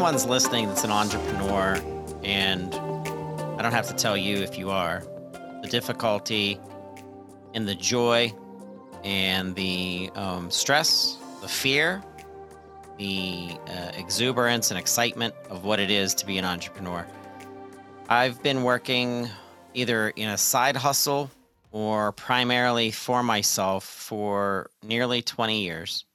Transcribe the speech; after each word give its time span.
Anyone's 0.00 0.24
listening 0.24 0.66
that's 0.66 0.82
an 0.82 0.90
entrepreneur, 0.90 1.78
and 2.24 2.74
I 2.74 3.60
don't 3.60 3.72
have 3.72 3.86
to 3.88 3.92
tell 3.92 4.16
you 4.16 4.38
if 4.38 4.56
you 4.56 4.70
are, 4.70 5.02
the 5.60 5.68
difficulty 5.68 6.58
and 7.52 7.68
the 7.68 7.74
joy 7.74 8.32
and 9.04 9.54
the 9.54 10.10
um, 10.14 10.50
stress, 10.50 11.18
the 11.42 11.48
fear, 11.48 12.02
the 12.96 13.50
uh, 13.68 13.90
exuberance 13.94 14.70
and 14.70 14.80
excitement 14.80 15.34
of 15.50 15.64
what 15.64 15.78
it 15.78 15.90
is 15.90 16.14
to 16.14 16.24
be 16.24 16.38
an 16.38 16.46
entrepreneur. 16.46 17.06
I've 18.08 18.42
been 18.42 18.62
working 18.62 19.28
either 19.74 20.08
in 20.08 20.30
a 20.30 20.38
side 20.38 20.76
hustle 20.76 21.30
or 21.72 22.12
primarily 22.12 22.90
for 22.90 23.22
myself 23.22 23.84
for 23.84 24.70
nearly 24.82 25.20
20 25.20 25.60
years. 25.60 26.06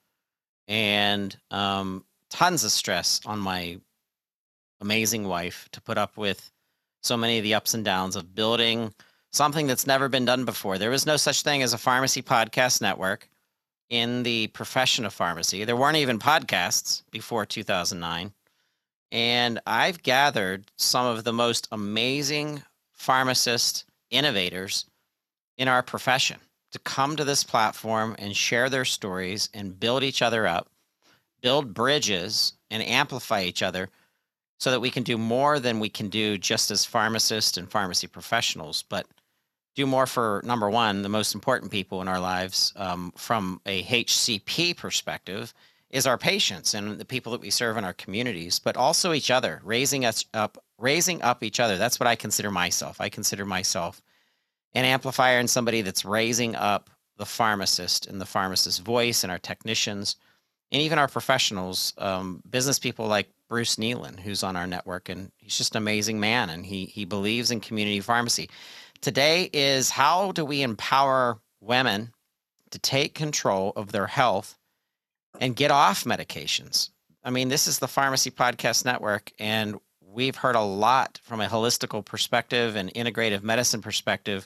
And 0.67 1.37
um, 1.51 2.03
tons 2.35 2.65
of 2.65 2.71
stress 2.71 3.21
on 3.25 3.39
my 3.39 3.79
amazing 4.81 5.25
wife 5.25 5.69
to 5.71 5.79
put 5.79 5.97
up 5.97 6.17
with 6.17 6.51
so 7.01 7.15
many 7.15 7.37
of 7.37 7.45
the 7.45 7.53
ups 7.53 7.73
and 7.73 7.85
downs 7.85 8.17
of 8.17 8.35
building 8.35 8.93
something 9.31 9.67
that's 9.67 9.87
never 9.87 10.09
been 10.09 10.25
done 10.25 10.43
before. 10.43 10.77
There 10.77 10.89
was 10.89 11.05
no 11.05 11.15
such 11.15 11.43
thing 11.43 11.63
as 11.63 11.71
a 11.71 11.77
pharmacy 11.77 12.21
podcast 12.21 12.81
network 12.81 13.29
in 13.89 14.23
the 14.23 14.47
profession 14.47 15.05
of 15.05 15.13
pharmacy. 15.13 15.63
There 15.63 15.77
weren't 15.77 15.95
even 15.95 16.19
podcasts 16.19 17.03
before 17.09 17.45
2009. 17.45 18.33
And 19.13 19.61
I've 19.65 20.03
gathered 20.03 20.69
some 20.77 21.05
of 21.05 21.23
the 21.23 21.31
most 21.31 21.69
amazing 21.71 22.63
pharmacist 22.91 23.85
innovators 24.09 24.87
in 25.57 25.69
our 25.69 25.83
profession 25.83 26.39
to 26.73 26.79
come 26.79 27.15
to 27.15 27.23
this 27.23 27.45
platform 27.45 28.13
and 28.19 28.35
share 28.35 28.69
their 28.69 28.83
stories 28.83 29.47
and 29.53 29.79
build 29.79 30.03
each 30.03 30.21
other 30.21 30.45
up 30.45 30.67
build 31.45 31.75
bridges 31.75 32.53
and 32.71 32.81
amplify 32.81 33.43
each 33.43 33.61
other 33.61 33.87
so 34.57 34.71
that 34.71 34.79
we 34.79 34.89
can 34.89 35.03
do 35.03 35.15
more 35.15 35.59
than 35.59 35.79
we 35.79 35.89
can 35.89 36.09
do 36.09 36.39
just 36.39 36.71
as 36.71 36.83
pharmacists 36.83 37.55
and 37.55 37.69
pharmacy 37.69 38.07
professionals, 38.07 38.83
but 38.89 39.05
do 39.75 39.85
more 39.85 40.07
for 40.07 40.41
number 40.43 40.71
one, 40.71 41.03
the 41.03 41.09
most 41.09 41.35
important 41.35 41.71
people 41.71 42.01
in 42.01 42.07
our 42.07 42.19
lives 42.19 42.73
um, 42.77 43.13
from 43.15 43.61
a 43.67 43.83
HCP 43.83 44.75
perspective 44.75 45.53
is 45.91 46.07
our 46.07 46.17
patients 46.17 46.73
and 46.73 46.97
the 46.97 47.05
people 47.05 47.31
that 47.31 47.41
we 47.41 47.51
serve 47.51 47.77
in 47.77 47.85
our 47.85 47.93
communities, 47.93 48.57
but 48.57 48.75
also 48.75 49.13
each 49.13 49.29
other, 49.29 49.61
raising 49.63 50.03
us 50.03 50.25
up, 50.33 50.57
raising 50.79 51.21
up 51.21 51.43
each 51.43 51.59
other. 51.59 51.77
That's 51.77 51.99
what 51.99 52.07
I 52.07 52.15
consider 52.15 52.49
myself. 52.49 52.99
I 52.99 53.09
consider 53.09 53.45
myself 53.45 54.01
an 54.73 54.83
amplifier 54.83 55.37
and 55.37 55.47
somebody 55.47 55.83
that's 55.83 56.05
raising 56.05 56.55
up 56.55 56.89
the 57.17 57.25
pharmacist 57.27 58.07
and 58.07 58.19
the 58.19 58.25
pharmacist's 58.25 58.79
voice 58.79 59.23
and 59.23 59.31
our 59.31 59.37
technicians 59.37 60.15
and 60.75 60.81
even 60.81 60.99
our 60.99 61.07
professionals, 61.07 61.93
um, 61.99 62.41
business 62.49 62.79
people 62.79 63.07
like 63.07 63.29
Bruce 63.47 63.77
Nealon, 63.77 64.19
who's 64.19 64.43
on 64.43 64.57
our 64.57 64.67
network, 64.67 65.07
and 65.07 65.31
he's 65.37 65.57
just 65.57 65.73
an 65.73 65.77
amazing 65.77 66.19
man, 66.19 66.49
and 66.49 66.65
he 66.65 66.83
he 66.83 67.05
believes 67.05 67.49
in 67.49 67.61
community 67.61 68.01
pharmacy. 68.01 68.49
Today 68.99 69.49
is 69.53 69.89
how 69.89 70.33
do 70.33 70.43
we 70.43 70.63
empower 70.63 71.39
women 71.61 72.11
to 72.71 72.79
take 72.79 73.13
control 73.13 73.71
of 73.77 73.93
their 73.93 74.07
health 74.07 74.57
and 75.39 75.55
get 75.55 75.71
off 75.71 76.03
medications? 76.03 76.89
I 77.23 77.29
mean, 77.29 77.47
this 77.47 77.67
is 77.67 77.79
the 77.79 77.87
Pharmacy 77.87 78.29
Podcast 78.29 78.83
Network, 78.83 79.31
and 79.39 79.79
we've 80.01 80.35
heard 80.35 80.57
a 80.57 80.61
lot 80.61 81.21
from 81.23 81.39
a 81.39 81.47
holistical 81.47 82.03
perspective 82.03 82.75
and 82.75 82.93
integrative 82.95 83.43
medicine 83.43 83.81
perspective 83.81 84.45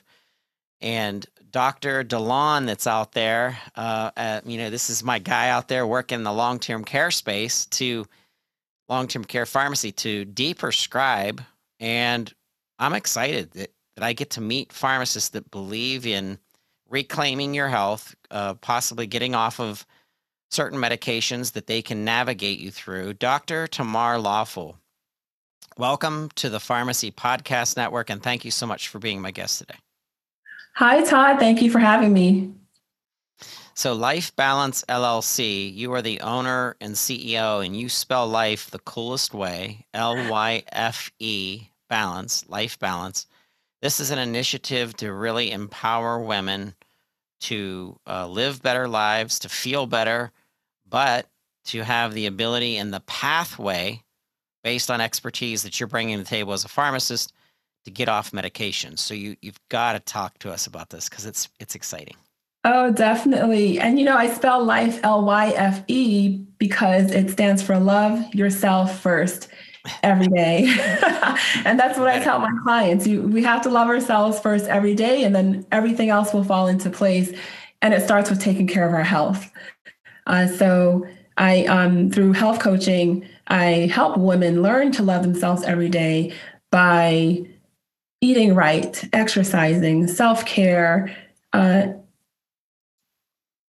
and 0.80 1.26
Dr. 1.50 2.04
Delon 2.04 2.66
that's 2.66 2.86
out 2.86 3.12
there. 3.12 3.58
Uh, 3.74 4.10
uh, 4.16 4.40
you 4.44 4.58
know, 4.58 4.70
this 4.70 4.90
is 4.90 5.02
my 5.02 5.18
guy 5.18 5.48
out 5.48 5.68
there 5.68 5.86
working 5.86 6.18
in 6.18 6.24
the 6.24 6.32
long 6.32 6.58
term 6.58 6.84
care 6.84 7.10
space 7.10 7.66
to 7.66 8.06
long 8.88 9.08
term 9.08 9.24
care 9.24 9.46
pharmacy 9.46 9.92
to 9.92 10.24
deprescribe. 10.26 11.44
And 11.78 12.32
I'm 12.78 12.94
excited 12.94 13.52
that, 13.52 13.72
that 13.96 14.04
I 14.04 14.12
get 14.12 14.30
to 14.30 14.40
meet 14.40 14.72
pharmacists 14.72 15.30
that 15.30 15.50
believe 15.50 16.06
in 16.06 16.38
reclaiming 16.88 17.54
your 17.54 17.68
health, 17.68 18.14
uh, 18.30 18.54
possibly 18.54 19.06
getting 19.06 19.34
off 19.34 19.60
of 19.60 19.86
certain 20.50 20.80
medications 20.80 21.52
that 21.52 21.66
they 21.66 21.82
can 21.82 22.04
navigate 22.04 22.58
you 22.58 22.70
through. 22.70 23.14
Dr. 23.14 23.66
Tamar 23.66 24.18
Lawful, 24.18 24.76
welcome 25.78 26.28
to 26.34 26.50
the 26.50 26.60
Pharmacy 26.60 27.12
Podcast 27.12 27.76
Network, 27.76 28.10
and 28.10 28.22
thank 28.22 28.44
you 28.44 28.50
so 28.50 28.66
much 28.66 28.88
for 28.88 28.98
being 28.98 29.20
my 29.20 29.30
guest 29.30 29.58
today. 29.58 29.78
Hi, 30.80 31.02
Todd. 31.02 31.38
Thank 31.38 31.60
you 31.60 31.70
for 31.70 31.78
having 31.78 32.10
me. 32.10 32.54
So, 33.74 33.94
Lyfe 33.94 34.34
Balance 34.34 34.82
LLC, 34.88 35.70
you 35.74 35.92
are 35.92 36.00
the 36.00 36.22
owner 36.22 36.74
and 36.80 36.94
CEO, 36.94 37.62
and 37.62 37.76
you 37.76 37.90
spell 37.90 38.26
life 38.26 38.70
the 38.70 38.78
coolest 38.78 39.34
way 39.34 39.84
L 39.92 40.16
Y 40.30 40.62
F 40.72 41.12
E 41.18 41.64
balance, 41.90 42.48
life 42.48 42.78
balance. 42.78 43.26
This 43.82 44.00
is 44.00 44.10
an 44.10 44.18
initiative 44.18 44.96
to 44.96 45.12
really 45.12 45.50
empower 45.50 46.18
women 46.18 46.74
to 47.40 48.00
uh, 48.06 48.26
live 48.26 48.62
better 48.62 48.88
lives, 48.88 49.40
to 49.40 49.50
feel 49.50 49.84
better, 49.84 50.32
but 50.88 51.28
to 51.66 51.84
have 51.84 52.14
the 52.14 52.24
ability 52.24 52.78
and 52.78 52.90
the 52.90 53.00
pathway 53.00 54.02
based 54.64 54.90
on 54.90 55.02
expertise 55.02 55.62
that 55.62 55.78
you're 55.78 55.88
bringing 55.88 56.16
to 56.16 56.24
the 56.24 56.30
table 56.30 56.54
as 56.54 56.64
a 56.64 56.68
pharmacist 56.68 57.34
to 57.84 57.90
get 57.90 58.08
off 58.08 58.32
medication. 58.32 58.96
So 58.96 59.14
you 59.14 59.36
you've 59.42 59.60
got 59.68 59.92
to 59.94 60.00
talk 60.00 60.38
to 60.40 60.50
us 60.50 60.66
about 60.66 60.90
this 60.90 61.08
because 61.08 61.26
it's 61.26 61.48
it's 61.58 61.74
exciting. 61.74 62.16
Oh, 62.64 62.92
definitely. 62.92 63.80
And 63.80 63.98
you 63.98 64.04
know, 64.04 64.16
I 64.16 64.28
spell 64.28 64.62
life 64.62 65.00
L 65.02 65.24
Y 65.24 65.50
F 65.50 65.82
E 65.88 66.38
because 66.58 67.10
it 67.10 67.30
stands 67.30 67.62
for 67.62 67.78
love 67.78 68.34
yourself 68.34 69.00
first 69.00 69.48
every 70.02 70.28
day. 70.28 70.64
and 71.64 71.80
that's 71.80 71.98
what 71.98 72.08
I 72.08 72.18
tell 72.18 72.38
my 72.38 72.52
clients. 72.62 73.06
You, 73.06 73.22
we 73.22 73.42
have 73.44 73.62
to 73.62 73.70
love 73.70 73.88
ourselves 73.88 74.38
first 74.38 74.66
every 74.66 74.94
day, 74.94 75.24
and 75.24 75.34
then 75.34 75.66
everything 75.72 76.10
else 76.10 76.34
will 76.34 76.44
fall 76.44 76.68
into 76.68 76.90
place. 76.90 77.32
And 77.82 77.94
it 77.94 78.02
starts 78.02 78.28
with 78.28 78.40
taking 78.40 78.66
care 78.66 78.86
of 78.86 78.92
our 78.92 79.04
health. 79.04 79.50
Uh, 80.26 80.46
so 80.46 81.06
I, 81.38 81.64
um, 81.64 82.10
through 82.10 82.32
health 82.32 82.60
coaching, 82.60 83.26
I 83.46 83.90
help 83.92 84.18
women 84.18 84.60
learn 84.60 84.92
to 84.92 85.02
love 85.02 85.22
themselves 85.22 85.62
every 85.62 85.88
day 85.88 86.34
by 86.70 87.46
eating 88.20 88.54
right, 88.54 89.02
exercising, 89.12 90.06
self 90.06 90.44
care, 90.44 91.14
uh, 91.52 91.88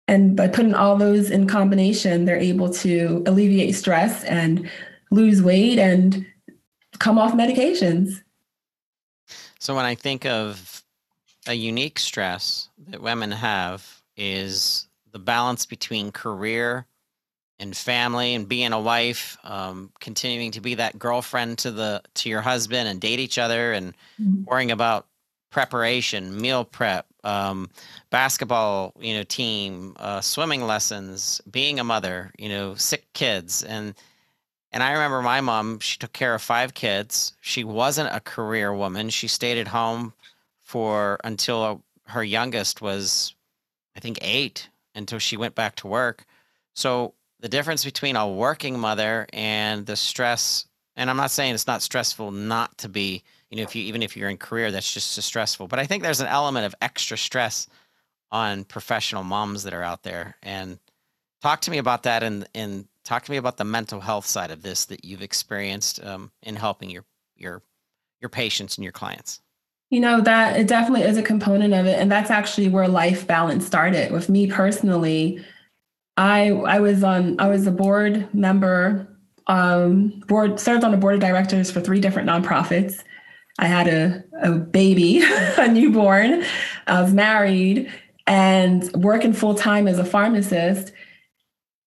and 0.06 0.36
by 0.36 0.48
putting 0.48 0.74
all 0.74 0.96
those 0.96 1.30
in 1.30 1.46
combination, 1.46 2.24
they're 2.24 2.36
able 2.36 2.70
to 2.74 3.22
alleviate 3.26 3.74
stress 3.74 4.22
and 4.24 4.68
lose 5.10 5.42
weight 5.42 5.78
and 5.78 6.26
come 6.98 7.18
off 7.18 7.32
medications. 7.32 8.22
So, 9.58 9.74
when 9.74 9.86
I 9.86 9.94
think 9.94 10.26
of 10.26 10.82
a 11.46 11.54
unique 11.54 11.98
stress 11.98 12.68
that 12.88 13.00
women 13.00 13.30
have, 13.30 14.02
is 14.16 14.88
the 15.10 15.18
balance 15.18 15.66
between 15.66 16.12
career 16.12 16.86
and 17.58 17.76
family 17.76 18.34
and 18.34 18.48
being 18.48 18.72
a 18.72 18.80
wife, 18.80 19.36
um, 19.44 19.90
continuing 20.00 20.50
to 20.52 20.60
be 20.60 20.74
that 20.74 20.98
girlfriend 20.98 21.58
to 21.58 21.70
the 21.70 22.02
to 22.14 22.28
your 22.28 22.40
husband 22.40 22.88
and 22.88 23.00
date 23.00 23.20
each 23.20 23.38
other 23.38 23.72
and 23.72 23.94
mm-hmm. 24.20 24.44
worrying 24.44 24.70
about 24.70 25.06
preparation, 25.50 26.40
meal 26.40 26.64
prep, 26.64 27.06
um, 27.22 27.70
basketball, 28.10 28.92
you 28.98 29.14
know, 29.14 29.22
team, 29.22 29.94
uh, 30.00 30.20
swimming 30.20 30.62
lessons, 30.62 31.40
being 31.48 31.78
a 31.78 31.84
mother, 31.84 32.32
you 32.38 32.48
know, 32.48 32.74
sick 32.74 33.04
kids, 33.12 33.62
and 33.62 33.94
and 34.72 34.82
I 34.82 34.90
remember 34.90 35.22
my 35.22 35.40
mom. 35.40 35.78
She 35.78 35.98
took 35.98 36.12
care 36.12 36.34
of 36.34 36.42
five 36.42 36.74
kids. 36.74 37.34
She 37.40 37.62
wasn't 37.62 38.14
a 38.14 38.18
career 38.18 38.74
woman. 38.74 39.08
She 39.08 39.28
stayed 39.28 39.58
at 39.58 39.68
home 39.68 40.12
for 40.60 41.20
until 41.22 41.84
her 42.06 42.24
youngest 42.24 42.82
was, 42.82 43.36
I 43.96 44.00
think, 44.00 44.18
eight, 44.20 44.68
until 44.96 45.20
she 45.20 45.36
went 45.36 45.54
back 45.54 45.76
to 45.76 45.86
work. 45.86 46.24
So 46.74 47.14
the 47.44 47.48
difference 47.50 47.84
between 47.84 48.16
a 48.16 48.26
working 48.26 48.78
mother 48.78 49.26
and 49.32 49.84
the 49.84 49.96
stress 49.96 50.66
and 50.96 51.10
i'm 51.10 51.16
not 51.16 51.30
saying 51.30 51.54
it's 51.54 51.66
not 51.66 51.82
stressful 51.82 52.30
not 52.30 52.76
to 52.78 52.88
be 52.88 53.22
you 53.54 53.60
know, 53.60 53.62
if 53.62 53.76
you 53.76 53.84
even 53.84 54.02
if 54.02 54.16
you're 54.16 54.28
in 54.28 54.36
career, 54.36 54.72
that's 54.72 54.92
just 54.92 55.14
stressful. 55.22 55.68
But 55.68 55.78
I 55.78 55.86
think 55.86 56.02
there's 56.02 56.20
an 56.20 56.26
element 56.26 56.66
of 56.66 56.74
extra 56.82 57.16
stress 57.16 57.68
on 58.32 58.64
professional 58.64 59.22
moms 59.22 59.62
that 59.62 59.72
are 59.72 59.82
out 59.84 60.02
there. 60.02 60.36
And 60.42 60.80
talk 61.40 61.60
to 61.60 61.70
me 61.70 61.78
about 61.78 62.02
that, 62.02 62.24
and 62.24 62.48
and 62.52 62.88
talk 63.04 63.24
to 63.26 63.30
me 63.30 63.36
about 63.36 63.56
the 63.56 63.64
mental 63.64 64.00
health 64.00 64.26
side 64.26 64.50
of 64.50 64.62
this 64.62 64.86
that 64.86 65.04
you've 65.04 65.22
experienced 65.22 66.04
um, 66.04 66.32
in 66.42 66.56
helping 66.56 66.90
your 66.90 67.04
your 67.36 67.62
your 68.20 68.28
patients 68.28 68.76
and 68.76 68.82
your 68.82 68.92
clients. 68.92 69.40
You 69.88 70.00
know 70.00 70.20
that 70.22 70.58
it 70.58 70.66
definitely 70.66 71.06
is 71.06 71.16
a 71.16 71.22
component 71.22 71.74
of 71.74 71.86
it, 71.86 72.00
and 72.00 72.10
that's 72.10 72.32
actually 72.32 72.68
where 72.68 72.88
life 72.88 73.24
balance 73.24 73.64
started 73.64 74.10
with 74.10 74.28
me 74.28 74.48
personally. 74.48 75.44
I 76.16 76.50
I 76.50 76.80
was 76.80 77.02
on 77.02 77.40
I 77.40 77.48
was 77.48 77.66
a 77.66 77.72
board 77.72 78.32
member, 78.34 79.08
um, 79.46 80.22
board 80.26 80.60
served 80.60 80.84
on 80.84 80.94
a 80.94 80.96
board 80.96 81.14
of 81.14 81.20
directors 81.20 81.70
for 81.70 81.80
three 81.80 82.00
different 82.00 82.28
nonprofits. 82.28 83.02
I 83.58 83.66
had 83.66 83.86
a, 83.86 84.24
a 84.42 84.52
baby, 84.52 85.22
a 85.58 85.68
newborn. 85.68 86.44
I 86.86 87.02
was 87.02 87.12
married 87.12 87.92
and 88.26 88.90
working 88.94 89.32
full 89.32 89.54
time 89.54 89.86
as 89.86 89.98
a 89.98 90.04
pharmacist. 90.04 90.92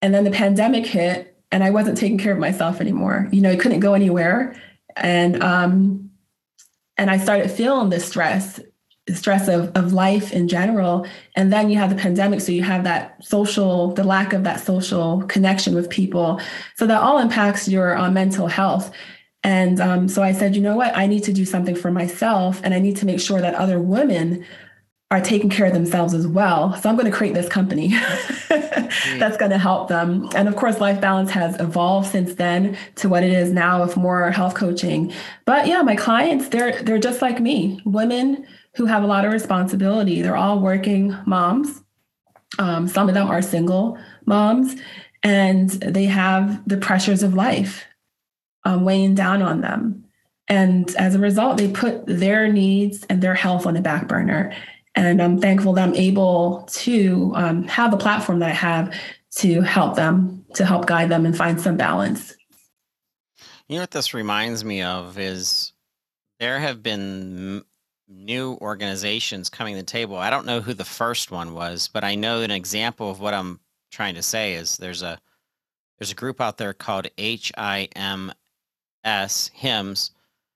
And 0.02 0.14
then 0.14 0.24
the 0.24 0.32
pandemic 0.32 0.86
hit, 0.86 1.36
and 1.52 1.64
I 1.64 1.72
wasn't 1.72 1.98
taking 1.98 2.20
care 2.20 2.34
of 2.34 2.40
myself 2.40 2.80
anymore. 2.80 3.28
You 3.32 3.42
know, 3.42 3.52
I 3.52 3.56
couldn't 3.56 3.80
go 3.80 3.94
anywhere, 3.94 4.56
and 4.96 5.42
um, 5.44 6.12
and 6.98 7.10
I 7.10 7.18
started 7.18 7.50
feeling 7.50 7.90
the 7.90 8.00
stress, 8.00 8.60
stress 9.14 9.48
of 9.48 9.72
of 9.76 9.94
life 9.94 10.32
in 10.34 10.48
general. 10.48 11.08
And 11.36 11.52
then 11.52 11.70
you 11.70 11.78
have 11.78 11.90
the 11.90 11.96
pandemic, 11.96 12.42
so 12.42 12.52
you 12.52 12.64
have 12.64 12.84
that 12.84 13.24
social, 13.24 13.94
the 13.94 14.04
lack 14.04 14.34
of 14.34 14.44
that 14.44 14.60
social 14.60 15.22
connection 15.24 15.76
with 15.76 15.90
people. 15.90 16.42
So 16.76 16.88
that 16.88 17.02
all 17.02 17.20
impacts 17.20 17.68
your 17.68 17.98
uh, 17.98 18.12
mental 18.12 18.48
health. 18.48 18.92
And 19.44 19.80
um, 19.80 20.08
so 20.10 20.24
I 20.24 20.34
said, 20.34 20.56
you 20.56 20.62
know 20.62 20.76
what? 20.76 20.98
I 20.98 21.08
need 21.08 21.24
to 21.24 21.34
do 21.34 21.46
something 21.46 21.76
for 21.76 21.92
myself, 21.92 22.60
and 22.64 22.74
I 22.74 22.80
need 22.80 22.98
to 22.98 23.06
make 23.06 23.20
sure 23.20 23.40
that 23.40 23.56
other 23.56 23.80
women 23.80 24.46
are 25.10 25.22
taking 25.22 25.50
care 25.50 25.68
of 25.68 25.74
themselves 25.74 26.14
as 26.14 26.28
well. 26.28 26.76
So 26.76 26.90
I'm 26.90 26.98
going 26.98 27.10
to 27.10 27.18
create 27.18 27.34
this 27.34 27.48
company 27.48 27.88
that's 28.50 29.38
going 29.38 29.52
to 29.52 29.58
help 29.58 29.88
them. 29.88 30.28
And 30.36 30.50
of 30.50 30.58
course, 30.58 30.76
Lyfe 30.78 31.00
Balance 31.00 31.32
has 31.32 31.58
evolved 31.62 32.10
since 32.10 32.36
then 32.36 32.78
to 32.96 33.08
what 33.08 33.24
it 33.24 33.32
is 33.32 33.52
now 33.52 33.82
with 33.82 33.96
more 33.96 34.32
health 34.32 34.56
coaching. 34.56 35.14
But 35.46 35.66
yeah, 35.68 35.82
my 35.82 35.96
clients, 35.96 36.50
they're 36.50 36.84
they're 36.84 37.00
just 37.00 37.22
like 37.22 37.40
me, 37.40 37.80
women 37.86 38.46
who 38.78 38.86
have 38.86 39.04
a 39.04 39.08
lot 39.08 39.26
of 39.26 39.34
responsibility. 39.34 40.22
They're 40.22 40.38
all 40.38 40.60
working 40.60 41.18
moms. 41.26 41.84
Um, 42.60 42.88
some 42.88 43.10
of 43.10 43.16
them 43.16 43.28
are 43.28 43.42
single 43.42 43.98
moms, 44.26 44.80
and 45.24 45.70
they 45.72 46.06
have 46.06 46.68
the 46.70 46.78
pressures 46.78 47.24
of 47.24 47.34
life 47.34 47.86
um, 48.64 48.86
weighing 48.86 49.16
down 49.16 49.42
on 49.42 49.62
them. 49.62 50.06
And 50.48 50.96
as 50.96 51.16
a 51.16 51.20
result, 51.20 51.58
they 51.58 51.70
put 51.70 52.06
their 52.06 52.48
needs 52.48 53.04
and 53.10 53.22
their 53.22 53.34
health 53.34 53.66
on 53.66 53.74
the 53.74 53.82
back 53.82 54.08
burner. 54.08 54.54
And 54.96 55.22
I'm 55.22 55.42
thankful 55.42 55.74
that 55.74 55.88
I'm 55.88 55.96
able 55.96 56.70
to 56.74 57.34
um, 57.36 57.64
have 57.64 57.92
the 57.92 57.98
platform 57.98 58.40
that 58.40 58.50
I 58.50 58.54
have 58.54 58.94
to 59.38 59.62
help 59.62 59.96
them, 59.96 60.46
to 60.54 60.66
help 60.66 60.86
guide 60.86 61.10
them 61.10 61.26
and 61.26 61.36
find 61.36 61.60
some 61.60 61.78
balance. 61.78 62.36
You 63.68 63.78
know 63.78 63.82
what 63.82 63.92
this 63.92 64.14
reminds 64.14 64.64
me 64.64 64.84
of 64.84 65.20
is 65.20 65.74
there 66.40 66.60
have 66.60 66.82
been 66.82 67.64
new 68.08 68.58
organizations 68.62 69.50
coming 69.50 69.76
to 69.76 69.82
the 69.82 69.86
table. 69.86 70.16
I 70.16 70.30
don't 70.30 70.46
know 70.46 70.62
who 70.62 70.74
the 70.74 70.86
first 70.86 71.32
one 71.32 71.54
was, 71.54 71.90
but 71.92 72.04
I 72.04 72.16
know 72.16 72.42
an 72.42 72.52
example 72.52 73.10
of 73.10 73.20
what 73.20 73.34
I'm 73.34 73.60
trying 73.92 74.16
to 74.16 74.24
say 74.24 74.54
is 74.54 74.78
there's 74.78 75.02
a 75.02 75.20
there's 75.98 76.12
a 76.12 76.16
group 76.16 76.40
out 76.40 76.58
there 76.58 76.74
called 76.74 77.08
HIM 77.18 78.32
S 79.04 79.52
HIMS, 79.54 80.12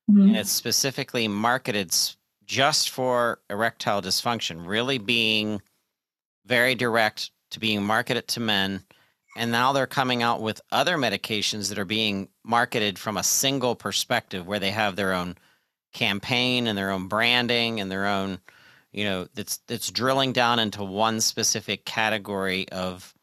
mm-hmm. 0.09 0.21
and 0.21 0.37
it's 0.37 0.51
specifically 0.51 1.27
marketed 1.27 1.93
just 2.45 2.89
for 2.89 3.39
erectile 3.49 4.01
dysfunction, 4.01 4.67
really 4.67 4.97
being 4.97 5.61
very 6.45 6.75
direct 6.75 7.31
to 7.51 7.59
being 7.59 7.83
marketed 7.83 8.27
to 8.27 8.39
men. 8.39 8.83
And 9.37 9.51
now 9.51 9.71
they're 9.71 9.87
coming 9.87 10.21
out 10.21 10.41
with 10.41 10.61
other 10.71 10.97
medications 10.97 11.69
that 11.69 11.79
are 11.79 11.85
being 11.85 12.27
marketed 12.43 12.99
from 12.99 13.15
a 13.15 13.23
single 13.23 13.75
perspective 13.75 14.45
where 14.45 14.59
they 14.59 14.71
have 14.71 14.95
their 14.97 15.13
own 15.13 15.37
campaign 15.93 16.67
and 16.67 16.77
their 16.77 16.91
own 16.91 17.07
branding 17.07 17.79
and 17.79 17.91
their 17.91 18.05
own, 18.05 18.39
you 18.91 19.03
know, 19.03 19.27
that's 19.33 19.57
that's 19.67 19.91
drilling 19.91 20.33
down 20.33 20.59
into 20.59 20.83
one 20.83 21.21
specific 21.21 21.85
category 21.85 22.67
of 22.69 23.13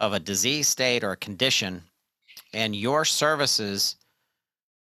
of 0.00 0.12
a 0.12 0.20
disease 0.20 0.68
state 0.68 1.04
or 1.04 1.12
a 1.12 1.16
condition. 1.16 1.82
And 2.52 2.74
your 2.74 3.04
services 3.04 3.96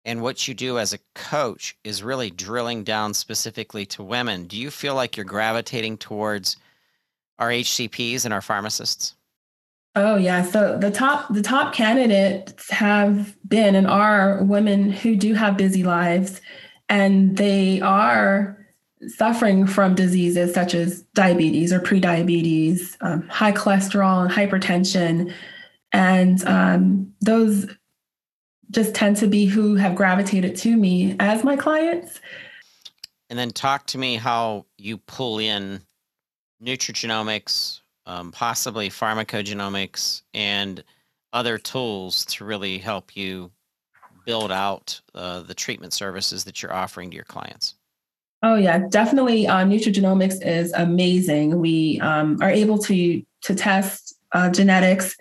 and 0.06 0.22
what 0.22 0.48
you 0.48 0.54
do 0.54 0.80
as 0.80 0.94
a 0.94 1.00
coach 1.14 1.78
is 1.84 2.02
really 2.04 2.32
drilling 2.32 2.84
down 2.84 3.14
specifically 3.14 3.86
to 3.88 4.04
women. 4.04 4.48
Do 4.48 4.58
you 4.58 4.72
feel 4.72 4.96
like 4.96 5.18
you're 5.18 5.26
gravitating 5.26 5.98
towards 5.98 6.58
our 7.38 7.50
HCPs 7.50 8.26
and 8.26 8.34
our 8.34 8.42
pharmacists? 8.42 9.16
Oh 9.96 10.16
yeah, 10.16 10.44
so 10.44 10.78
the 10.78 10.92
top 10.92 11.34
the 11.34 11.42
top 11.42 11.74
candidates 11.74 12.70
have 12.70 13.36
been 13.48 13.76
and 13.76 13.88
are 13.88 14.44
women 14.44 14.92
who 14.92 15.16
do 15.16 15.34
have 15.34 15.58
busy 15.58 15.84
lives 15.84 16.42
and 16.90 17.38
they 17.38 17.80
are 17.82 18.58
suffering 19.08 19.66
from 19.66 19.96
diseases 19.96 20.54
such 20.54 20.74
as 20.74 21.04
diabetes 21.14 21.72
or 21.72 21.80
prediabetes, 21.80 22.98
um, 23.02 23.28
high 23.30 23.54
cholesterol 23.54 24.24
and 24.24 24.32
hypertension. 24.32 25.34
And 25.94 26.46
um, 26.46 27.14
those 27.22 27.68
just 28.72 28.94
tend 28.94 29.18
to 29.18 29.28
be 29.28 29.46
who 29.46 29.76
have 29.76 29.96
gravitated 29.96 30.56
to 30.58 30.76
me 30.76 31.16
as 31.20 31.44
my 31.44 31.56
clients. 31.56 32.20
And 33.30 33.38
then 33.38 33.52
talk 33.52 33.86
to 33.88 33.98
me 33.98 34.16
how 34.16 34.66
you 34.78 34.98
pull 34.98 35.40
in 35.40 35.82
nutrigenomics, 36.62 37.82
um, 38.06 38.32
possibly 38.32 38.90
pharmacogenomics, 38.90 40.24
and 40.34 40.84
other 41.32 41.58
tools 41.58 42.26
to 42.26 42.44
really 42.44 42.80
help 42.80 43.16
you 43.16 43.52
build 44.30 44.52
out 44.52 45.02
uh, 45.16 45.42
the 45.42 45.56
treatment 45.56 45.92
services 45.92 46.44
that 46.44 46.62
you're 46.62 46.72
offering 46.72 47.10
to 47.10 47.16
your 47.16 47.26
clients. 47.26 47.74
Oh 48.44 48.54
yeah, 48.54 48.78
definitely. 48.88 49.48
Uh, 49.48 49.66
nutrigenomics 49.66 50.46
is 50.46 50.72
amazing. 50.74 51.60
We 51.60 52.00
um, 52.02 52.38
are 52.40 52.52
able 52.52 52.78
to 52.78 53.24
to 53.42 53.56
test 53.56 54.14
uh, 54.32 54.52
genetics 54.52 55.16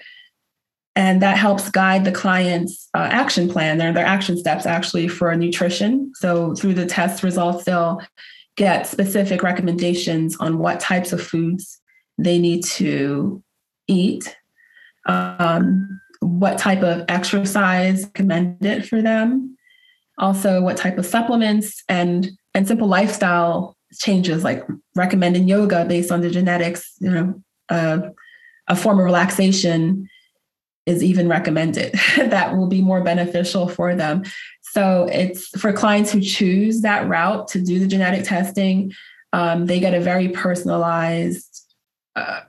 and 0.95 1.23
that 1.23 1.39
helps 1.39 1.71
guide 1.71 2.05
the 2.05 2.13
client's 2.13 2.91
uh, 2.93 3.09
action 3.11 3.49
plan 3.49 3.79
their, 3.79 3.93
their 3.93 4.05
action 4.05 4.37
steps 4.37 4.67
actually 4.67 5.07
for 5.09 5.35
nutrition 5.37 6.13
so 6.15 6.55
through 6.55 6.75
the 6.75 6.85
test 6.85 7.23
results 7.23 7.65
they'll 7.65 8.03
get 8.57 8.87
specific 8.87 9.43
recommendations 9.43 10.37
on 10.41 10.59
what 10.59 10.81
types 10.81 11.13
of 11.13 11.23
foods 11.23 11.81
they 12.19 12.39
need 12.39 12.65
to 12.65 13.43
eat 13.87 14.37
um, 15.07 16.01
what 16.21 16.59
type 16.59 16.83
of 16.83 17.05
exercise 17.09 18.05
recommended 18.05 18.89
for 18.89 19.01
them 19.03 19.57
also 20.19 20.61
what 20.61 20.77
type 20.77 20.99
of 20.99 21.07
supplements 21.07 21.83
and 21.89 22.31
and 22.55 22.67
simple 22.67 22.89
lifestyle 22.89 23.77
changes 23.93 24.45
like 24.45 24.65
recommending 24.97 25.49
yoga 25.49 25.85
based 25.85 26.11
on 26.11 26.21
the 26.21 26.31
genetics 26.31 26.95
you 27.01 27.11
know 27.11 27.43
uh, 27.71 28.01
a 28.69 28.77
form 28.77 28.99
of 28.99 29.05
relaxation 29.05 30.09
is 30.89 31.05
even 31.05 31.29
recommended 31.29 31.93
that 32.17 32.57
will 32.57 32.67
be 32.67 32.81
more 32.81 33.03
beneficial 33.03 33.69
for 33.69 33.95
them. 33.95 34.25
So 34.63 35.07
it's 35.13 35.49
for 35.61 35.73
clients 35.73 36.11
who 36.11 36.21
choose 36.21 36.81
that 36.81 37.07
route 37.07 37.47
to 37.49 37.61
do 37.61 37.79
the 37.79 37.87
genetic 37.87 38.25
testing, 38.25 38.93
um, 39.35 39.67
they 39.67 39.81
get 39.81 39.95
a 39.95 40.01
very 40.01 40.31
personalized 40.31 41.75
uh, 42.17 42.41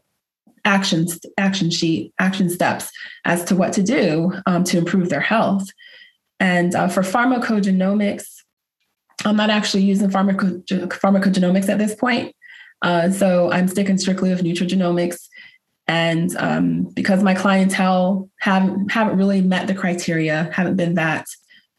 action 0.66 1.08
action 1.38 1.70
sheet, 1.70 2.13
action 2.20 2.50
steps 2.50 2.92
as 3.25 3.44
to 3.46 3.56
what 3.56 3.74
to 3.74 3.84
do 3.84 4.34
um, 4.46 4.63
to 4.66 4.78
improve 4.78 5.10
their 5.10 5.20
health. 5.20 5.68
And 6.39 6.74
uh, 6.75 6.88
for 6.88 7.01
pharmacogenomics, 7.01 8.25
I'm 9.25 9.36
not 9.36 9.50
actually 9.50 9.84
using 9.84 10.10
pharmaco- 10.10 10.63
pharmacogenomics 10.66 11.70
at 11.70 11.78
this 11.78 11.96
point. 11.96 12.36
Uh, 12.82 13.12
so 13.12 13.51
I'm 13.51 13.68
sticking 13.68 13.98
strictly 13.98 14.30
with 14.30 14.42
nutrigenomics 14.42 15.28
and 15.88 16.36
um, 16.38 16.84
because 16.94 17.24
my 17.24 17.34
clientele 17.34 18.30
haven't 18.39 18.92
haven't 18.92 19.18
really 19.18 19.42
met 19.42 19.68
the 19.68 19.74
criteria, 19.74 20.50
haven't 20.54 20.75
been 20.75 20.94
that 20.96 21.25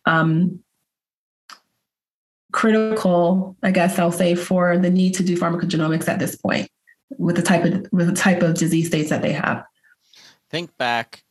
um, 0.04 0.60
critical, 2.52 3.56
I 3.62 3.70
guess 3.70 3.98
I'll 3.98 4.12
say, 4.12 4.34
for 4.34 4.76
the 4.76 4.90
need 4.90 5.14
to 5.14 5.22
do 5.22 5.36
pharmacogenomics 5.36 6.08
at 6.08 6.18
this 6.18 6.36
point 6.36 6.68
with 7.18 7.36
the 7.36 7.42
type 7.42 7.64
of 7.64 7.86
with 7.92 8.06
the 8.06 8.14
type 8.14 8.42
of 8.42 8.54
disease 8.54 8.88
states 8.88 9.10
that 9.10 9.22
they 9.22 9.32
have. 9.32 9.64
Think 10.50 10.76
back, 10.76 11.22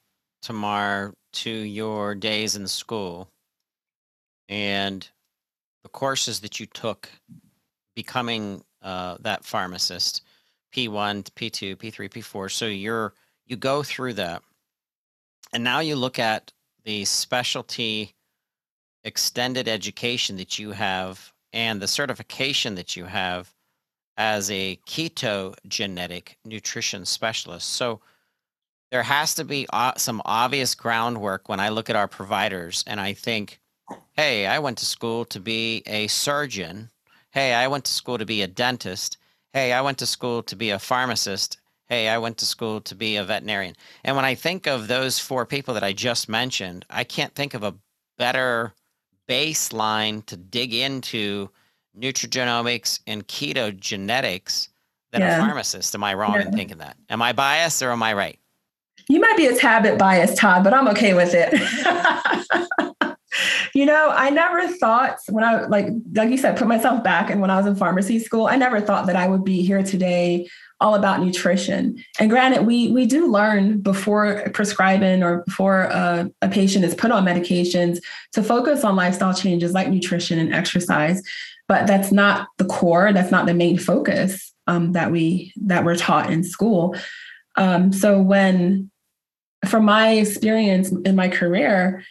Tamar, 0.42 1.14
to 1.34 1.50
your 1.50 2.16
days 2.16 2.56
in 2.56 2.68
school 2.68 3.30
and 4.48 5.08
the 5.84 5.90
courses 5.90 6.40
that 6.42 6.60
you 6.60 6.66
took 6.66 7.10
becoming 7.96 8.64
uh, 8.82 9.18
that 9.22 9.46
pharmacist 9.46 10.24
P1, 10.74 11.24
P2, 11.32 11.76
P3, 11.76 12.10
P4. 12.10 12.52
So 12.52 12.66
you're 12.66 13.14
you 13.46 13.56
go 13.56 13.84
through 13.84 14.14
that. 14.14 14.44
And 15.52 15.64
now 15.64 15.80
you 15.80 15.96
look 15.96 16.20
at 16.20 16.52
the 16.86 17.06
specialty 17.06 18.16
extended 19.04 19.68
education 19.68 20.38
that 20.38 20.60
you 20.60 20.72
have 20.72 21.34
and 21.52 21.82
the 21.82 21.88
certification 21.88 22.76
that 22.76 22.96
you 22.96 23.06
have 23.06 23.52
as 24.20 24.52
a 24.52 24.78
ketogenetic 24.86 26.36
nutrition 26.44 27.06
specialist. 27.06 27.70
So 27.70 28.02
there 28.92 29.02
has 29.02 29.34
to 29.36 29.46
be 29.46 29.66
some 29.96 30.22
obvious 30.26 30.76
groundwork 30.76 31.48
when 31.48 31.62
I 31.62 31.70
look 31.70 31.90
at 31.90 31.96
our 31.96 32.10
providers 32.10 32.84
and 32.86 33.00
I 33.00 33.14
think, 33.14 33.62
hey, 34.14 34.46
I 34.46 34.60
went 34.60 34.78
to 34.80 34.86
school 34.86 35.24
to 35.26 35.40
be 35.40 35.84
a 35.86 36.08
surgeon. 36.08 36.90
Hey, 37.32 37.54
I 37.54 37.70
went 37.70 37.86
to 37.86 37.94
school 37.94 38.18
to 38.18 38.26
be 38.26 38.42
a 38.42 38.48
dentist. 38.48 39.18
Hey, 39.54 39.72
I 39.72 39.82
went 39.82 39.98
to 40.00 40.06
school 40.06 40.44
to 40.44 40.56
be 40.56 40.72
a 40.72 40.80
pharmacist. 40.80 41.58
Hey, 41.88 42.10
I 42.10 42.18
went 42.18 42.38
to 42.40 42.46
school 42.46 42.82
to 42.82 42.96
be 42.96 43.16
a 43.16 43.24
veterinarian. 43.24 43.76
And 44.04 44.18
when 44.18 44.26
I 44.26 44.36
think 44.36 44.68
of 44.68 44.88
those 44.88 45.18
four 45.18 45.46
people 45.46 45.74
that 45.76 45.84
I 45.84 45.94
just 45.94 46.28
mentioned, 46.28 46.86
I 46.90 47.06
can't 47.06 47.34
think 47.34 47.54
of 47.54 47.64
a 47.64 47.76
better 48.18 48.74
baseline 49.30 50.26
to 50.26 50.36
dig 50.36 50.74
into 50.74 51.52
nutrigenomics 52.00 53.00
and 53.08 53.28
ketogenetics 53.28 54.70
than 55.12 55.22
yeah. 55.22 55.38
a 55.38 55.46
pharmacist. 55.46 55.96
Am 55.96 56.04
I 56.04 56.14
wrong 56.14 56.36
yeah. 56.36 56.48
in 56.48 56.54
thinking 56.54 56.78
that? 56.78 56.98
Am 57.10 57.22
I 57.22 57.34
biased 57.34 57.82
or 57.82 57.92
am 57.92 58.04
I 58.04 58.14
right? 58.14 58.40
You 59.08 59.20
might 59.20 59.38
be 59.38 59.48
a 59.48 59.56
tad 59.56 59.84
bit 59.84 59.98
biased, 59.98 60.38
Todd, 60.38 60.64
but 60.64 60.74
I'm 60.74 60.88
okay 60.90 61.14
with 61.14 61.34
it. 61.34 61.54
you 63.74 63.86
know, 63.86 64.12
I 64.14 64.30
never 64.30 64.68
thought 64.68 65.18
when 65.30 65.44
I 65.44 65.66
like 65.66 65.88
like 66.14 66.30
you 66.30 66.38
said, 66.38 66.58
put 66.58 66.68
myself 66.68 67.04
back 67.04 67.30
and 67.32 67.42
when 67.42 67.50
I 67.50 67.58
was 67.58 67.66
in 67.66 67.76
pharmacy 67.76 68.20
school, 68.20 68.48
I 68.48 68.56
never 68.56 68.80
thought 68.80 69.08
that 69.08 69.16
I 69.16 69.28
would 69.28 69.44
be 69.44 69.64
here 69.64 69.82
today 69.82 70.48
all 70.82 70.96
about 70.96 71.22
nutrition. 71.22 72.02
And 72.20 72.30
granted, 72.30 72.66
we 72.66 72.92
we 72.92 73.06
do 73.06 73.32
learn 73.32 73.82
before 73.82 74.50
prescribing 74.54 75.24
or 75.24 75.44
before 75.44 75.84
a, 75.84 76.30
a 76.42 76.50
patient 76.50 76.86
is 76.86 76.94
put 76.94 77.12
on 77.12 77.26
medications 77.26 78.00
to 78.34 78.44
focus 78.44 78.84
on 78.84 78.96
lifestyle 78.96 79.34
changes 79.34 79.74
like 79.74 79.90
nutrition 79.90 80.40
and 80.40 80.54
exercise 80.54 81.24
but 81.70 81.88
that's 81.88 82.12
not 82.12 82.50
the 82.58 82.66
core 82.66 83.14
that's 83.14 83.32
not 83.32 83.46
the 83.46 83.54
main 83.54 83.78
focus 83.78 84.54
um, 84.68 84.92
that 84.92 85.12
we 85.12 85.54
that 85.56 85.86
we're 85.86 85.96
taught 85.96 86.30
in 86.30 86.44
school. 86.44 86.96
Um, 87.56 87.94
so 87.94 88.22
when 88.22 88.92
from 89.66 89.86
my 89.86 90.12
experience 90.12 90.92
in 90.92 91.16
my 91.16 91.28
career 91.28 92.04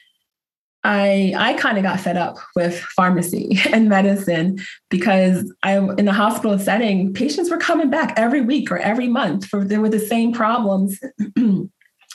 i 0.84 1.32
i 1.36 1.54
kind 1.54 1.78
of 1.78 1.82
got 1.82 1.98
fed 1.98 2.16
up 2.18 2.36
with 2.54 2.78
pharmacy 2.78 3.58
and 3.72 3.88
medicine 3.88 4.58
because 4.90 5.52
i 5.62 5.76
in 5.76 6.04
the 6.04 6.12
hospital 6.12 6.58
setting 6.58 7.12
patients 7.14 7.50
were 7.50 7.56
coming 7.56 7.88
back 7.88 8.12
every 8.18 8.42
week 8.42 8.70
or 8.70 8.78
every 8.78 9.08
month 9.08 9.46
for 9.46 9.64
they 9.64 9.78
were 9.78 9.88
the 9.88 9.98
same 9.98 10.32
problems. 10.32 10.98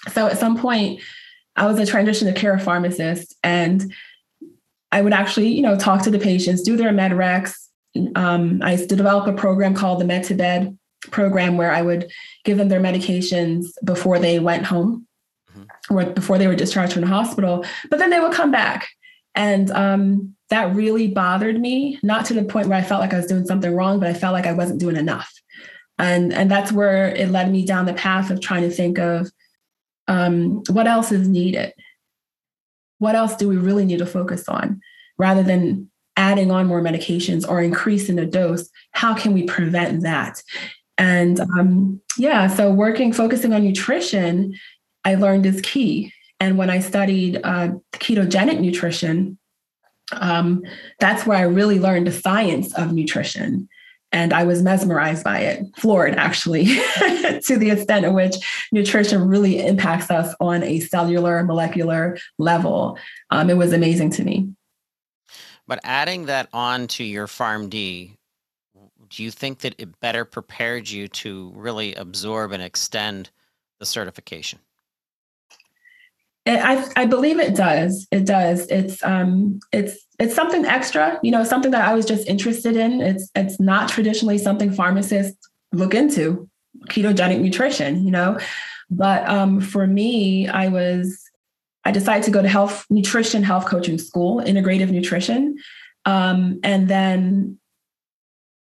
So 0.09 0.27
at 0.27 0.37
some 0.37 0.57
point 0.57 0.99
i 1.55 1.65
was 1.65 1.79
a 1.79 1.85
transition 1.85 2.27
to 2.27 2.37
care 2.37 2.59
pharmacist 2.59 3.35
and 3.41 3.93
I 4.93 5.01
would 5.01 5.11
actually, 5.11 5.47
you 5.47 5.63
know, 5.63 5.75
talk 5.75 6.03
to 6.03 6.11
the 6.11 6.19
patients, 6.19 6.61
do 6.61 6.77
their 6.77 6.91
med 6.91 7.13
recs. 7.13 7.55
Um, 8.15 8.61
I 8.63 8.73
used 8.73 8.89
to 8.89 8.95
develop 8.95 9.27
a 9.27 9.33
program 9.33 9.73
called 9.73 9.99
the 9.99 10.05
Med 10.05 10.23
to 10.25 10.35
Bed 10.35 10.77
program 11.09 11.57
where 11.57 11.71
I 11.71 11.81
would 11.81 12.11
give 12.45 12.59
them 12.59 12.69
their 12.69 12.79
medications 12.79 13.65
before 13.83 14.19
they 14.19 14.39
went 14.39 14.65
home 14.65 15.07
mm-hmm. 15.51 15.95
or 15.95 16.05
before 16.05 16.37
they 16.37 16.47
were 16.47 16.55
discharged 16.55 16.93
from 16.93 17.01
the 17.01 17.07
hospital. 17.07 17.65
But 17.89 17.97
then 17.97 18.11
they 18.11 18.19
would 18.19 18.33
come 18.33 18.51
back. 18.51 18.87
And 19.33 19.71
um, 19.71 20.35
that 20.49 20.75
really 20.75 21.07
bothered 21.07 21.59
me, 21.59 21.99
not 22.03 22.25
to 22.27 22.35
the 22.35 22.43
point 22.43 22.67
where 22.67 22.77
I 22.77 22.83
felt 22.83 23.01
like 23.01 23.13
I 23.13 23.17
was 23.17 23.25
doing 23.25 23.47
something 23.47 23.73
wrong, 23.73 23.99
but 23.99 24.09
I 24.09 24.13
felt 24.13 24.33
like 24.33 24.45
I 24.45 24.53
wasn't 24.53 24.79
doing 24.79 24.95
enough. 24.95 25.33
And, 25.97 26.31
and 26.31 26.51
that's 26.51 26.71
where 26.71 27.07
it 27.07 27.31
led 27.31 27.51
me 27.51 27.65
down 27.65 27.87
the 27.87 27.93
path 27.95 28.29
of 28.29 28.41
trying 28.41 28.61
to 28.61 28.69
think 28.69 28.99
of 28.99 29.31
um, 30.07 30.61
what 30.69 30.85
else 30.85 31.11
is 31.11 31.27
needed 31.27 31.73
what 33.03 33.15
else 33.15 33.35
do 33.35 33.49
we 33.49 33.57
really 33.57 33.85
need 33.85 33.99
to 33.99 34.05
focus 34.05 34.47
on? 34.47 34.81
Rather 35.17 35.43
than 35.43 35.91
adding 36.15 36.51
on 36.51 36.67
more 36.67 36.81
medications 36.81 37.47
or 37.47 37.61
increasing 37.61 38.15
the 38.15 38.25
dose 38.25 38.69
how 38.91 39.13
can 39.13 39.33
we 39.33 39.43
prevent 39.43 40.03
that? 40.03 40.41
And 40.97 41.39
um, 41.39 41.99
yeah 42.17 42.47
so 42.47 42.71
working 42.71 43.11
focusing 43.11 43.51
on 43.53 43.63
nutrition 43.63 44.53
i 45.05 45.15
learned 45.15 45.45
is 45.45 45.59
key. 45.61 46.13
And 46.39 46.57
when 46.57 46.69
i 46.69 46.79
studied 46.79 47.41
uh, 47.43 47.69
ketogenic 47.93 48.59
nutrition 48.59 49.37
um, 50.11 50.61
that's 50.99 51.25
where 51.25 51.37
i 51.37 51.41
really 51.59 51.79
learned 51.79 52.07
the 52.07 52.11
science 52.11 52.73
of 52.75 52.93
nutrition 52.93 53.67
and 54.13 54.31
I 54.31 54.43
was 54.43 54.61
mesmerized 54.61 55.23
by 55.23 55.39
it, 55.39 55.65
floored 55.75 56.15
actually, 56.15 56.65
to 56.65 57.57
the 57.57 57.71
extent 57.71 58.05
in 58.05 58.13
which 58.13 58.35
nutrition 58.71 59.27
really 59.27 59.65
impacts 59.65 60.11
us 60.11 60.33
on 60.39 60.63
a 60.63 60.79
cellular, 60.79 61.43
molecular 61.43 62.17
level. 62.37 62.97
Um, 63.31 63.49
it 63.49 63.57
was 63.57 63.73
amazing 63.73 64.11
to 64.11 64.23
me. 64.23 64.53
But 65.67 65.79
adding 65.83 66.27
that 66.27 66.47
on 66.53 66.87
to 66.89 67.03
your 67.03 67.25
PharmD, 67.25 68.15
do 69.09 69.23
you 69.23 69.31
think 69.31 69.59
that 69.59 69.75
it 69.77 69.99
better 69.99 70.25
prepared 70.25 70.89
you 70.89 71.07
to 71.07 71.51
really 71.55 71.95
absorb 71.95 72.51
and 72.51 72.61
extend 72.61 73.31
the 73.79 73.85
certification? 73.85 74.59
I, 76.45 76.85
I 76.95 77.05
believe 77.05 77.39
it 77.39 77.55
does. 77.55 78.07
It 78.11 78.25
does. 78.25 78.67
It's 78.67 79.03
um 79.03 79.59
it's 79.71 79.97
it's 80.19 80.35
something 80.35 80.65
extra, 80.65 81.19
you 81.23 81.31
know, 81.31 81.43
something 81.43 81.71
that 81.71 81.87
I 81.87 81.93
was 81.93 82.05
just 82.05 82.27
interested 82.27 82.75
in. 82.75 83.01
It's 83.01 83.29
it's 83.35 83.59
not 83.59 83.89
traditionally 83.89 84.37
something 84.37 84.71
pharmacists 84.71 85.49
look 85.71 85.93
into, 85.93 86.49
ketogenic 86.89 87.39
nutrition, 87.39 88.05
you 88.05 88.11
know. 88.11 88.37
But 88.89 89.27
um 89.29 89.61
for 89.61 89.87
me, 89.87 90.47
I 90.47 90.67
was 90.67 91.19
I 91.85 91.91
decided 91.91 92.23
to 92.25 92.31
go 92.31 92.41
to 92.41 92.49
health 92.49 92.85
nutrition 92.89 93.43
health 93.43 93.65
coaching 93.65 93.97
school, 93.97 94.41
integrative 94.41 94.89
nutrition. 94.89 95.57
Um, 96.05 96.59
and 96.63 96.89
then 96.89 97.57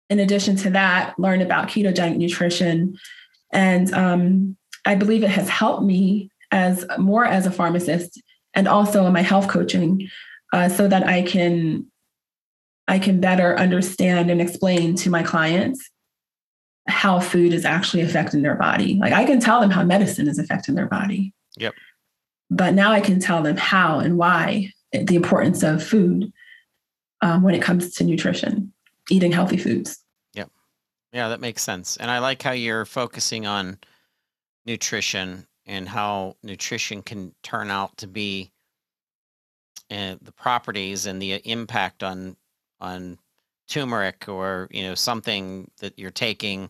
in 0.08 0.20
addition 0.20 0.56
to 0.56 0.70
that, 0.70 1.18
learn 1.18 1.40
about 1.42 1.68
ketogenic 1.68 2.16
nutrition. 2.16 2.96
And 3.52 3.92
um, 3.92 4.56
I 4.85 4.94
believe 4.94 5.25
it 5.25 5.30
has 5.30 5.49
helped 5.49 5.82
me 5.82 6.30
as 6.56 6.86
more 6.96 7.26
as 7.26 7.44
a 7.44 7.50
pharmacist 7.50 8.20
and 8.54 8.66
also 8.66 9.04
in 9.06 9.12
my 9.12 9.20
health 9.20 9.46
coaching 9.46 10.08
uh, 10.54 10.70
so 10.70 10.88
that 10.88 11.06
I 11.06 11.22
can 11.22 11.86
I 12.88 12.98
can 12.98 13.20
better 13.20 13.58
understand 13.58 14.30
and 14.30 14.40
explain 14.40 14.94
to 14.96 15.10
my 15.10 15.22
clients 15.22 15.90
how 16.88 17.20
food 17.20 17.52
is 17.52 17.64
actually 17.64 18.02
affecting 18.02 18.42
their 18.42 18.54
body. 18.54 18.96
Like 18.98 19.12
I 19.12 19.25
can 19.25 19.38
tell 19.38 19.60
them 19.60 19.70
how 19.70 19.84
medicine 19.84 20.28
is 20.28 20.38
affecting 20.38 20.76
their 20.76 20.86
body. 20.86 21.34
Yep. 21.58 21.75
But 22.48 22.75
now 22.75 22.92
I 22.92 23.00
can 23.00 23.20
tell 23.20 23.42
them 23.42 23.56
how 23.56 23.98
and 23.98 24.16
why 24.16 24.72
the 24.92 25.16
importance 25.16 25.62
of 25.62 25.82
food 25.82 26.32
um, 27.20 27.42
when 27.42 27.54
it 27.54 27.62
comes 27.62 27.92
to 27.96 28.04
nutrition, 28.04 28.72
eating 29.10 29.32
healthy 29.32 29.58
foods. 29.58 29.98
Yep. 30.34 30.50
Yeah, 31.12 31.28
that 31.28 31.40
makes 31.40 31.62
sense. 31.62 31.96
And 31.98 32.10
I 32.10 32.20
like 32.20 32.40
how 32.40 32.52
you're 32.52 32.86
focusing 32.86 33.46
on 33.46 33.78
nutrition 34.64 35.46
and 35.66 35.88
how 35.88 36.37
nutrition 36.42 37.02
can 37.02 37.35
turn 37.42 37.70
out 37.70 37.96
to 37.99 38.06
be 38.06 38.50
uh, 39.90 40.16
the 40.20 40.32
properties 40.32 41.06
and 41.06 41.20
the 41.20 41.35
uh, 41.35 41.38
impact 41.44 42.02
on 42.02 42.37
on 42.80 43.18
turmeric 43.68 44.28
or 44.28 44.68
you 44.70 44.82
know 44.82 44.94
something 44.94 45.70
that 45.78 45.99
you're 45.99 46.11
taking 46.11 46.68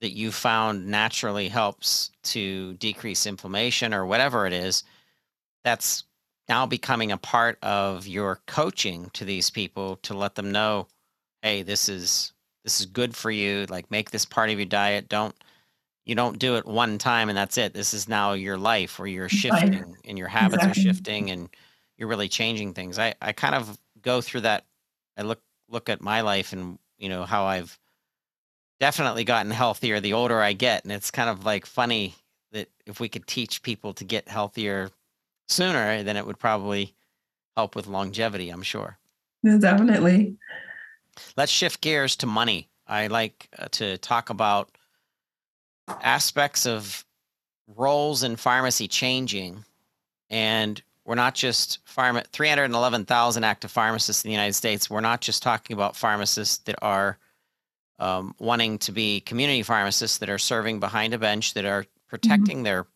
that 0.00 0.12
you 0.12 0.30
found 0.30 0.86
naturally 0.86 1.48
helps 1.48 2.10
to 2.22 2.74
decrease 2.74 3.26
inflammation 3.26 3.94
or 3.94 4.04
whatever 4.06 4.46
it 4.46 4.52
is 4.52 4.84
that's 5.64 6.04
now 6.48 6.66
becoming 6.66 7.12
a 7.12 7.16
part 7.16 7.58
of 7.62 8.06
your 8.06 8.40
coaching 8.46 9.10
to 9.12 9.24
these 9.24 9.50
people 9.50 9.96
to 9.96 10.14
let 10.14 10.34
them 10.34 10.50
know 10.50 10.86
hey 11.42 11.62
this 11.62 11.88
is 11.88 12.32
this 12.66 12.80
is 12.80 12.86
good 12.86 13.14
for 13.14 13.30
you 13.30 13.64
like 13.70 13.88
make 13.92 14.10
this 14.10 14.24
part 14.24 14.50
of 14.50 14.58
your 14.58 14.66
diet. 14.66 15.08
Don't 15.08 15.36
you 16.06 16.14
don't 16.14 16.38
do 16.38 16.56
it 16.56 16.64
one 16.64 16.98
time 16.98 17.28
and 17.28 17.36
that's 17.36 17.58
it. 17.58 17.74
This 17.74 17.92
is 17.92 18.08
now 18.08 18.32
your 18.32 18.56
life 18.56 18.98
where 18.98 19.08
you're 19.08 19.28
shifting 19.28 19.72
right. 19.72 19.84
and 20.04 20.16
your 20.16 20.28
habits 20.28 20.62
exactly. 20.62 20.82
are 20.82 20.84
shifting 20.84 21.30
and 21.30 21.48
you're 21.98 22.08
really 22.08 22.28
changing 22.28 22.72
things. 22.72 22.98
I, 22.98 23.14
I 23.20 23.32
kind 23.32 23.56
of 23.56 23.76
go 24.00 24.20
through 24.20 24.42
that. 24.42 24.64
I 25.18 25.22
look 25.22 25.40
look 25.68 25.88
at 25.88 26.00
my 26.00 26.20
life 26.20 26.52
and 26.52 26.78
you 26.96 27.08
know 27.08 27.24
how 27.24 27.44
I've 27.44 27.76
definitely 28.78 29.24
gotten 29.24 29.50
healthier 29.50 30.00
the 30.00 30.12
older 30.12 30.40
I 30.40 30.52
get. 30.52 30.84
And 30.84 30.92
it's 30.92 31.10
kind 31.10 31.28
of 31.28 31.44
like 31.44 31.66
funny 31.66 32.14
that 32.52 32.68
if 32.86 33.00
we 33.00 33.08
could 33.08 33.26
teach 33.26 33.62
people 33.62 33.92
to 33.94 34.04
get 34.04 34.28
healthier 34.28 34.90
sooner, 35.48 36.02
then 36.04 36.16
it 36.16 36.26
would 36.26 36.38
probably 36.38 36.94
help 37.56 37.74
with 37.74 37.88
longevity, 37.88 38.50
I'm 38.50 38.62
sure. 38.62 38.98
Yeah, 39.42 39.56
definitely. 39.58 40.36
Let's 41.36 41.50
shift 41.50 41.80
gears 41.80 42.14
to 42.16 42.26
money. 42.26 42.68
I 42.86 43.08
like 43.08 43.48
uh, 43.58 43.68
to 43.72 43.98
talk 43.98 44.30
about 44.30 44.75
aspects 46.02 46.66
of 46.66 47.04
roles 47.68 48.22
in 48.22 48.36
pharmacy 48.36 48.88
changing 48.88 49.64
and 50.30 50.82
we're 51.04 51.14
not 51.14 51.34
just 51.34 51.78
pharma 51.86 52.26
311,000 52.26 53.44
active 53.44 53.70
pharmacists 53.70 54.24
in 54.24 54.28
the 54.28 54.34
United 54.34 54.54
States. 54.54 54.90
We're 54.90 55.00
not 55.00 55.20
just 55.20 55.42
talking 55.42 55.74
about 55.74 55.94
pharmacists 55.94 56.58
that 56.64 56.74
are 56.82 57.16
um, 58.00 58.34
wanting 58.40 58.78
to 58.78 58.92
be 58.92 59.20
community 59.20 59.62
pharmacists 59.62 60.18
that 60.18 60.28
are 60.28 60.38
serving 60.38 60.80
behind 60.80 61.14
a 61.14 61.18
bench 61.18 61.54
that 61.54 61.64
are 61.64 61.86
protecting 62.08 62.58
mm-hmm. 62.58 62.64
their 62.64 62.86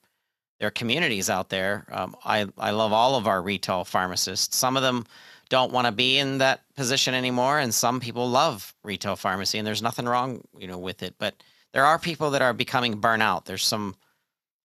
their 0.59 0.71
communities 0.71 1.31
out 1.31 1.49
there. 1.49 1.87
Um, 1.91 2.15
I 2.25 2.49
I 2.59 2.73
love 2.73 2.93
all 2.93 3.15
of 3.15 3.29
our 3.29 3.41
retail 3.41 3.85
pharmacists. 3.85 4.57
Some 4.57 4.77
of 4.77 4.83
them 4.83 5.07
don't 5.49 5.73
want 5.73 5.87
to 5.87 5.93
be 5.93 6.19
in 6.19 6.39
that 6.39 6.63
position 6.75 7.13
anymore 7.13 7.59
and 7.59 7.75
some 7.75 8.01
people 8.01 8.29
love 8.31 8.75
retail 8.83 9.17
pharmacy 9.17 9.59
and 9.59 9.67
there's 9.67 9.83
nothing 9.83 10.07
wrong 10.07 10.41
you 10.57 10.67
know 10.67 10.79
with 10.79 11.03
it 11.03 11.15
but 11.19 11.35
there 11.73 11.85
are 11.85 11.99
people 11.99 12.31
that 12.31 12.43
are 12.43 12.53
becoming 12.53 13.01
burnout 13.01 13.45
there's 13.45 13.65
some 13.65 13.95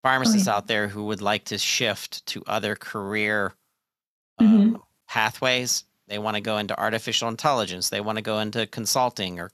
pharmacists 0.03 0.47
oh, 0.47 0.51
yeah. 0.51 0.57
out 0.57 0.67
there 0.67 0.88
who 0.88 1.05
would 1.05 1.21
like 1.21 1.45
to 1.45 1.57
shift 1.57 2.25
to 2.25 2.43
other 2.47 2.75
career 2.75 3.53
mm-hmm. 4.39 4.75
uh, 4.75 4.79
pathways 5.07 5.83
they 6.07 6.19
want 6.19 6.35
to 6.35 6.41
go 6.41 6.57
into 6.57 6.79
artificial 6.79 7.29
intelligence 7.29 7.89
they 7.89 8.01
want 8.01 8.17
to 8.17 8.21
go 8.21 8.39
into 8.39 8.65
consulting 8.67 9.39
or 9.39 9.51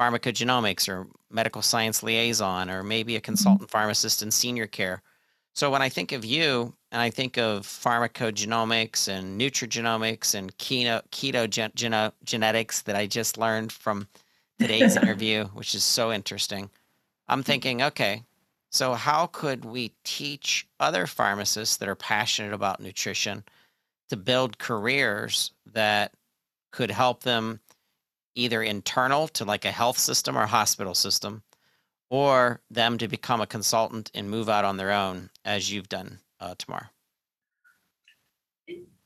pharmacogenomics 0.00 0.88
or 0.88 1.06
medical 1.30 1.62
science 1.62 2.02
liaison 2.02 2.70
or 2.70 2.82
maybe 2.82 3.14
a 3.14 3.18
mm-hmm. 3.18 3.24
consultant 3.24 3.68
mm-hmm. 3.68 3.78
pharmacist 3.78 4.22
in 4.22 4.30
senior 4.30 4.66
care 4.66 5.02
so 5.54 5.70
when 5.70 5.82
i 5.82 5.88
think 5.88 6.12
of 6.12 6.24
you 6.24 6.74
and 6.92 7.00
I 7.00 7.08
think 7.08 7.38
of 7.38 7.66
pharmacogenomics 7.66 9.08
and 9.08 9.40
nutrigenomics 9.40 10.34
and 10.34 10.56
keto, 10.58 11.00
keto 11.10 11.48
gen, 11.48 11.72
geno, 11.74 12.12
genetics 12.22 12.82
that 12.82 12.94
I 12.94 13.06
just 13.06 13.38
learned 13.38 13.72
from 13.72 14.06
today's 14.60 14.96
interview, 15.02 15.46
which 15.46 15.74
is 15.74 15.82
so 15.82 16.12
interesting. 16.12 16.68
I'm 17.28 17.42
thinking, 17.42 17.82
okay, 17.82 18.24
so 18.70 18.94
how 18.94 19.26
could 19.26 19.64
we 19.64 19.92
teach 20.04 20.66
other 20.80 21.06
pharmacists 21.06 21.76
that 21.76 21.88
are 21.88 21.94
passionate 21.94 22.54
about 22.54 22.80
nutrition 22.80 23.44
to 24.08 24.16
build 24.16 24.58
careers 24.58 25.52
that 25.72 26.12
could 26.70 26.90
help 26.90 27.22
them 27.22 27.60
either 28.34 28.62
internal 28.62 29.28
to 29.28 29.44
like 29.44 29.64
a 29.64 29.70
health 29.70 29.98
system 29.98 30.38
or 30.38 30.46
hospital 30.46 30.94
system 30.94 31.42
or 32.10 32.60
them 32.70 32.98
to 32.98 33.08
become 33.08 33.40
a 33.40 33.46
consultant 33.46 34.10
and 34.14 34.30
move 34.30 34.48
out 34.48 34.64
on 34.64 34.76
their 34.76 34.90
own 34.90 35.30
as 35.44 35.72
you've 35.72 35.88
done 35.88 36.18
uh, 36.40 36.54
Tamar? 36.58 36.90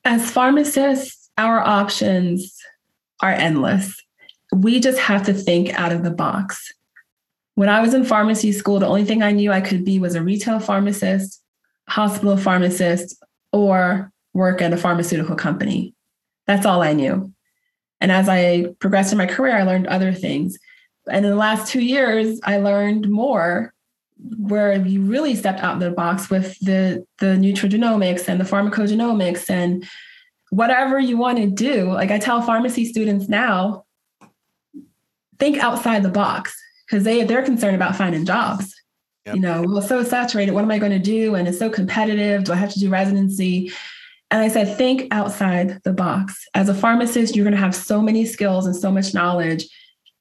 As 0.04 0.30
pharmacists, 0.30 1.30
our 1.38 1.60
options 1.60 2.56
are 3.20 3.32
endless. 3.32 4.00
We 4.54 4.80
just 4.80 4.98
have 4.98 5.24
to 5.26 5.34
think 5.34 5.76
out 5.78 5.92
of 5.92 6.02
the 6.04 6.10
box. 6.10 6.72
When 7.56 7.70
I 7.70 7.80
was 7.80 7.94
in 7.94 8.04
pharmacy 8.04 8.52
school, 8.52 8.78
the 8.78 8.86
only 8.86 9.06
thing 9.06 9.22
I 9.22 9.32
knew 9.32 9.50
I 9.50 9.62
could 9.62 9.82
be 9.82 9.98
was 9.98 10.14
a 10.14 10.22
retail 10.22 10.60
pharmacist, 10.60 11.42
hospital 11.88 12.36
pharmacist, 12.36 13.22
or 13.50 14.12
work 14.34 14.60
at 14.60 14.74
a 14.74 14.76
pharmaceutical 14.76 15.36
company. 15.36 15.94
That's 16.46 16.66
all 16.66 16.82
I 16.82 16.92
knew. 16.92 17.32
And 17.98 18.12
as 18.12 18.28
I 18.28 18.66
progressed 18.78 19.12
in 19.12 19.18
my 19.18 19.24
career, 19.24 19.56
I 19.56 19.62
learned 19.62 19.86
other 19.86 20.12
things. 20.12 20.58
And 21.10 21.24
in 21.24 21.30
the 21.30 21.36
last 21.38 21.72
two 21.72 21.80
years, 21.80 22.38
I 22.44 22.58
learned 22.58 23.08
more 23.08 23.72
where 24.36 24.76
you 24.76 25.00
really 25.00 25.34
stepped 25.34 25.60
out 25.60 25.74
of 25.74 25.80
the 25.80 25.90
box 25.90 26.28
with 26.28 26.58
the 26.60 27.06
the 27.18 27.36
nutrigenomics 27.36 28.28
and 28.28 28.40
the 28.40 28.44
pharmacogenomics 28.44 29.50
and 29.50 29.86
whatever 30.50 30.98
you 30.98 31.18
want 31.18 31.36
to 31.36 31.46
do 31.46 31.92
like 31.92 32.10
i 32.10 32.18
tell 32.18 32.40
pharmacy 32.40 32.86
students 32.86 33.28
now 33.28 33.84
think 35.38 35.58
outside 35.58 36.02
the 36.02 36.08
box 36.08 36.56
because 36.88 37.04
they 37.04 37.24
they're 37.24 37.44
concerned 37.44 37.76
about 37.76 37.96
finding 37.96 38.24
jobs 38.24 38.74
yep. 39.24 39.34
you 39.34 39.40
know 39.40 39.64
well 39.66 39.82
so 39.82 40.02
saturated 40.02 40.52
what 40.52 40.64
am 40.64 40.70
i 40.70 40.78
going 40.78 40.92
to 40.92 40.98
do 40.98 41.34
and 41.34 41.48
it's 41.48 41.58
so 41.58 41.70
competitive 41.70 42.44
do 42.44 42.52
i 42.52 42.56
have 42.56 42.72
to 42.72 42.80
do 42.80 42.88
residency 42.88 43.70
and 44.30 44.42
i 44.42 44.48
said 44.48 44.76
think 44.76 45.06
outside 45.12 45.80
the 45.84 45.92
box 45.92 46.46
as 46.54 46.68
a 46.68 46.74
pharmacist 46.74 47.34
you're 47.34 47.44
going 47.44 47.54
to 47.54 47.60
have 47.60 47.74
so 47.74 48.00
many 48.00 48.24
skills 48.24 48.66
and 48.66 48.76
so 48.76 48.90
much 48.90 49.14
knowledge 49.14 49.66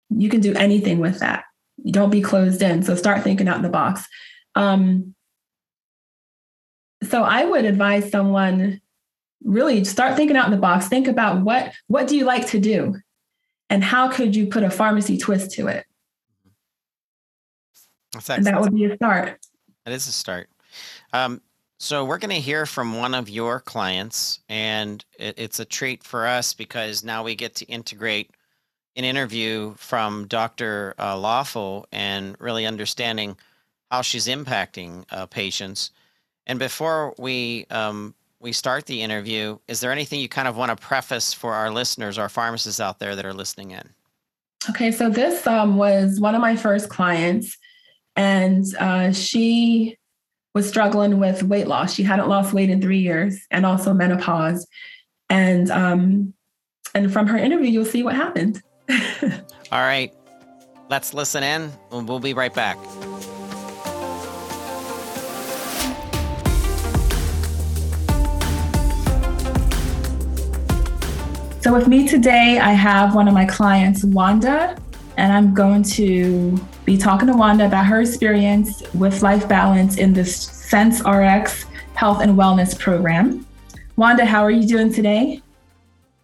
you 0.09 0.29
can 0.29 0.41
do 0.41 0.53
anything 0.53 0.99
with 0.99 1.19
that 1.19 1.43
don't 1.91 2.09
be 2.09 2.21
closed 2.21 2.61
in. 2.61 2.83
So 2.83 2.95
start 2.95 3.23
thinking 3.23 3.47
out 3.47 3.57
in 3.57 3.63
the 3.63 3.69
box. 3.69 4.07
Um, 4.55 5.15
so 7.03 7.23
I 7.23 7.45
would 7.45 7.65
advise 7.65 8.09
someone 8.09 8.81
really 9.43 9.83
start 9.83 10.15
thinking 10.15 10.37
out 10.37 10.45
in 10.45 10.51
the 10.51 10.57
box. 10.57 10.87
Think 10.87 11.07
about 11.07 11.41
what 11.41 11.73
what 11.87 12.07
do 12.07 12.15
you 12.15 12.25
like 12.25 12.47
to 12.47 12.59
do, 12.59 12.95
and 13.69 13.83
how 13.83 14.09
could 14.09 14.35
you 14.35 14.47
put 14.47 14.63
a 14.63 14.71
pharmacy 14.71 15.17
twist 15.17 15.51
to 15.51 15.67
it. 15.67 15.85
And 18.29 18.45
that 18.45 18.59
would 18.59 18.73
be 18.73 18.85
a 18.85 18.95
start. 18.95 19.39
That 19.85 19.93
is 19.93 20.07
a 20.07 20.11
start. 20.11 20.49
Um, 21.13 21.41
so 21.77 22.05
we're 22.05 22.17
going 22.17 22.35
to 22.35 22.41
hear 22.41 22.65
from 22.65 22.97
one 22.97 23.13
of 23.13 23.29
your 23.29 23.59
clients, 23.59 24.39
and 24.49 25.03
it, 25.19 25.35
it's 25.37 25.59
a 25.59 25.65
treat 25.65 26.03
for 26.03 26.25
us 26.25 26.53
because 26.53 27.03
now 27.03 27.23
we 27.23 27.35
get 27.35 27.55
to 27.55 27.65
integrate 27.65 28.31
an 28.95 29.03
interview 29.03 29.73
from 29.75 30.27
Dr. 30.27 30.95
Uh, 30.97 31.17
Lawful 31.17 31.85
and 31.91 32.35
really 32.39 32.65
understanding 32.65 33.37
how 33.91 34.01
she's 34.01 34.27
impacting 34.27 35.05
uh, 35.11 35.25
patients. 35.25 35.91
And 36.47 36.59
before 36.59 37.13
we 37.17 37.65
um, 37.69 38.15
we 38.39 38.51
start 38.51 38.85
the 38.85 39.01
interview, 39.01 39.57
is 39.67 39.79
there 39.79 39.91
anything 39.91 40.19
you 40.19 40.29
kind 40.29 40.47
of 40.47 40.55
want 40.55 40.69
to 40.69 40.75
preface 40.75 41.33
for 41.33 41.53
our 41.53 41.71
listeners, 41.71 42.17
our 42.17 42.29
pharmacists 42.29 42.79
out 42.79 42.99
there 42.99 43.15
that 43.15 43.25
are 43.25 43.33
listening 43.33 43.71
in? 43.71 43.89
Okay, 44.69 44.91
so 44.91 45.09
this 45.09 45.45
um, 45.47 45.77
was 45.77 46.19
one 46.19 46.35
of 46.35 46.41
my 46.41 46.55
first 46.55 46.89
clients, 46.89 47.57
and 48.15 48.65
uh, 48.79 49.11
she 49.11 49.97
was 50.53 50.67
struggling 50.67 51.19
with 51.19 51.43
weight 51.43 51.67
loss. 51.67 51.93
She 51.93 52.03
hadn't 52.03 52.29
lost 52.29 52.53
weight 52.53 52.69
in 52.69 52.81
three 52.81 52.99
years, 52.99 53.45
and 53.51 53.65
also 53.65 53.93
menopause. 53.93 54.67
And 55.29 55.69
um, 55.69 56.33
and 56.93 57.11
from 57.11 57.27
her 57.27 57.37
interview, 57.37 57.69
you'll 57.69 57.85
see 57.85 58.03
what 58.03 58.15
happened. 58.15 58.61
All 59.71 59.81
right. 59.81 60.13
Let's 60.89 61.13
listen 61.13 61.43
in. 61.43 61.71
We'll 61.89 62.19
be 62.19 62.33
right 62.33 62.53
back. 62.53 62.77
So, 71.61 71.73
with 71.73 71.87
me 71.87 72.07
today, 72.07 72.59
I 72.59 72.73
have 72.73 73.15
one 73.15 73.27
of 73.27 73.33
my 73.33 73.45
clients, 73.45 74.03
Wanda, 74.03 74.77
and 75.17 75.33
I'm 75.33 75.55
going 75.55 75.81
to 75.83 76.55
be 76.85 76.97
talking 76.97 77.27
to 77.27 77.33
Wanda 77.33 77.65
about 77.65 77.87
her 77.87 77.99
experience 78.01 78.83
with 78.93 79.23
life 79.23 79.47
balance 79.49 79.97
in 79.97 80.13
this 80.13 80.35
Sense 80.35 81.01
RX 81.01 81.65
health 81.95 82.21
and 82.21 82.37
wellness 82.37 82.77
program. 82.77 83.45
Wanda, 83.97 84.25
how 84.25 84.43
are 84.43 84.51
you 84.51 84.67
doing 84.67 84.91
today? 84.93 85.41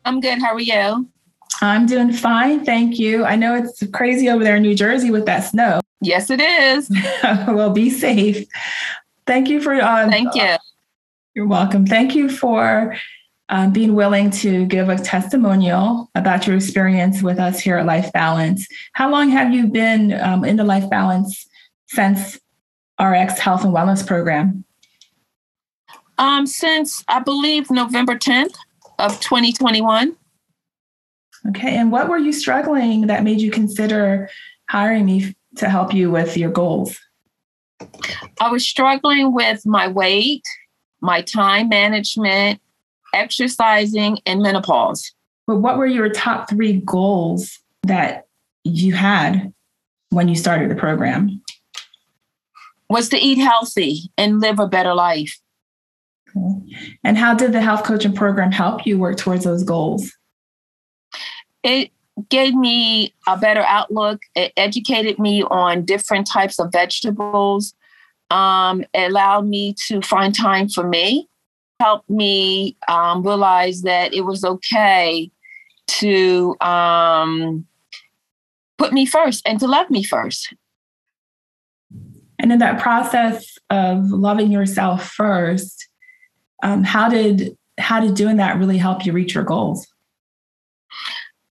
I'm 0.06 0.20
good. 0.20 0.40
How 0.40 0.54
are 0.54 0.60
you? 0.60 1.08
I'm 1.62 1.86
doing 1.86 2.12
fine. 2.12 2.66
Thank 2.66 2.98
you. 3.00 3.24
I 3.24 3.36
know 3.36 3.56
it's 3.56 3.84
crazy 3.92 4.30
over 4.30 4.44
there 4.44 4.56
in 4.56 4.64
New 4.64 4.76
Jersey 4.76 5.12
with 5.12 5.26
that 5.26 5.42
snow. 5.42 5.80
Yes, 6.04 6.32
it 6.32 6.42
is. 6.42 6.90
well, 7.22 7.70
be 7.70 7.92
safe. 7.92 8.48
Thank 9.28 9.50
you 9.50 9.62
for. 9.62 9.76
Uh, 9.76 10.10
Thank 10.10 10.34
you. 10.34 10.56
You're 11.36 11.46
welcome. 11.46 11.86
Thank 11.86 12.16
you 12.16 12.28
for 12.28 12.98
um, 13.52 13.74
being 13.74 13.96
willing 13.96 14.32
to 14.32 14.66
give 14.66 14.88
a 14.88 14.96
testimonial 14.96 16.10
about 16.16 16.48
your 16.48 16.56
experience 16.56 17.22
with 17.22 17.38
us 17.38 17.60
here 17.60 17.78
at 17.78 17.86
Lyfe 17.86 18.12
Balance. 18.14 18.66
How 18.94 19.12
long 19.12 19.30
have 19.30 19.54
you 19.54 19.68
been 19.68 20.14
um, 20.14 20.46
in 20.46 20.56
the 20.56 20.64
Lyfe 20.64 20.90
Balance 20.90 21.46
Sense 21.88 22.40
RX 23.00 23.40
Health 23.40 23.66
and 23.66 23.74
Wellness 23.74 24.08
Program? 24.08 24.64
Um, 26.18 26.48
since 26.48 27.04
I 27.10 27.20
believe 27.20 27.70
November 27.70 28.16
10th 28.16 28.56
of 29.00 29.20
2021. 29.20 30.16
Okay. 31.50 31.76
And 31.76 31.92
what 31.92 32.08
were 32.08 32.18
you 32.18 32.32
struggling 32.32 33.08
that 33.08 33.24
made 33.24 33.42
you 33.42 33.52
consider 33.52 34.30
hiring 34.70 35.06
me 35.06 35.36
to 35.58 35.68
help 35.68 35.94
you 35.94 36.10
with 36.10 36.38
your 36.38 36.52
goals? 36.52 36.98
I 38.40 38.50
was 38.50 38.66
struggling 38.66 39.34
with 39.34 39.66
my 39.66 39.90
weight, 39.90 40.44
my 41.02 41.22
time 41.22 41.68
management, 41.68 42.62
exercising, 43.14 44.20
and 44.26 44.42
menopause. 44.42 45.14
But 45.48 45.58
what 45.58 45.78
were 45.78 45.86
your 45.86 46.10
top 46.10 46.50
three 46.50 46.82
goals 46.86 47.60
that 47.84 48.28
you 48.64 48.94
had 48.94 49.54
when 50.10 50.28
you 50.28 50.36
started 50.36 50.70
the 50.70 50.76
program? 50.76 51.42
Was 52.90 53.10
to 53.10 53.18
eat 53.18 53.38
healthy 53.38 54.12
and 54.18 54.42
live 54.42 54.60
a 54.60 54.68
better 54.68 54.94
life. 54.94 55.40
Okay. 56.36 56.98
And 57.04 57.18
how 57.18 57.34
did 57.34 57.54
the 57.54 57.62
health 57.62 57.84
coaching 57.84 58.14
program 58.14 58.52
help 58.52 58.86
you 58.86 58.98
work 58.98 59.18
towards 59.18 59.44
those 59.44 59.64
goals? 59.64 60.12
it 61.64 61.92
gave 62.30 62.54
me 62.54 63.14
a 63.28 63.38
better 63.38 63.64
outlook. 63.64 64.22
It 64.36 64.54
educated 64.58 65.20
me 65.20 65.44
on 65.44 65.86
different 65.86 66.28
types 66.28 66.60
of 66.60 66.72
vegetables. 66.72 67.74
Um, 68.30 68.84
it 68.94 69.12
allowed 69.12 69.48
me 69.48 69.76
to 69.88 70.02
find 70.02 70.34
time 70.34 70.70
for 70.70 70.88
me, 70.88 71.28
helped 71.82 72.10
me 72.10 72.78
um, 72.88 73.24
realize 73.24 73.82
that 73.82 74.14
it 74.14 74.22
was 74.22 74.44
okay 74.44 75.32
to 75.88 76.56
um, 76.62 77.66
put 78.78 78.94
me 78.94 79.06
first 79.06 79.42
and 79.48 79.60
to 79.60 79.68
love 79.68 79.90
me 79.90 80.04
first. 80.04 80.54
And 82.38 82.52
in 82.52 82.60
that 82.60 82.80
process 82.80 83.58
of 83.72 84.10
loving 84.10 84.52
yourself 84.52 85.10
first, 85.10 85.88
um, 86.64 86.84
how 86.84 87.10
did 87.10 87.58
how 87.80 88.00
did 88.00 88.14
doing 88.16 88.38
that 88.38 88.58
really 88.58 88.78
help 88.78 89.06
you 89.06 89.12
reach 89.12 89.34
your 89.34 89.44
goals? 89.44 89.88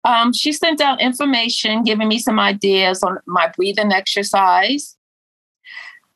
Um, 0.03 0.33
she 0.33 0.51
sent 0.51 0.81
out 0.81 0.99
information, 1.01 1.83
giving 1.83 2.07
me 2.07 2.19
some 2.19 2.39
ideas 2.39 3.01
on 3.01 3.17
my 3.25 3.51
breathing 3.55 3.91
exercise, 3.93 4.97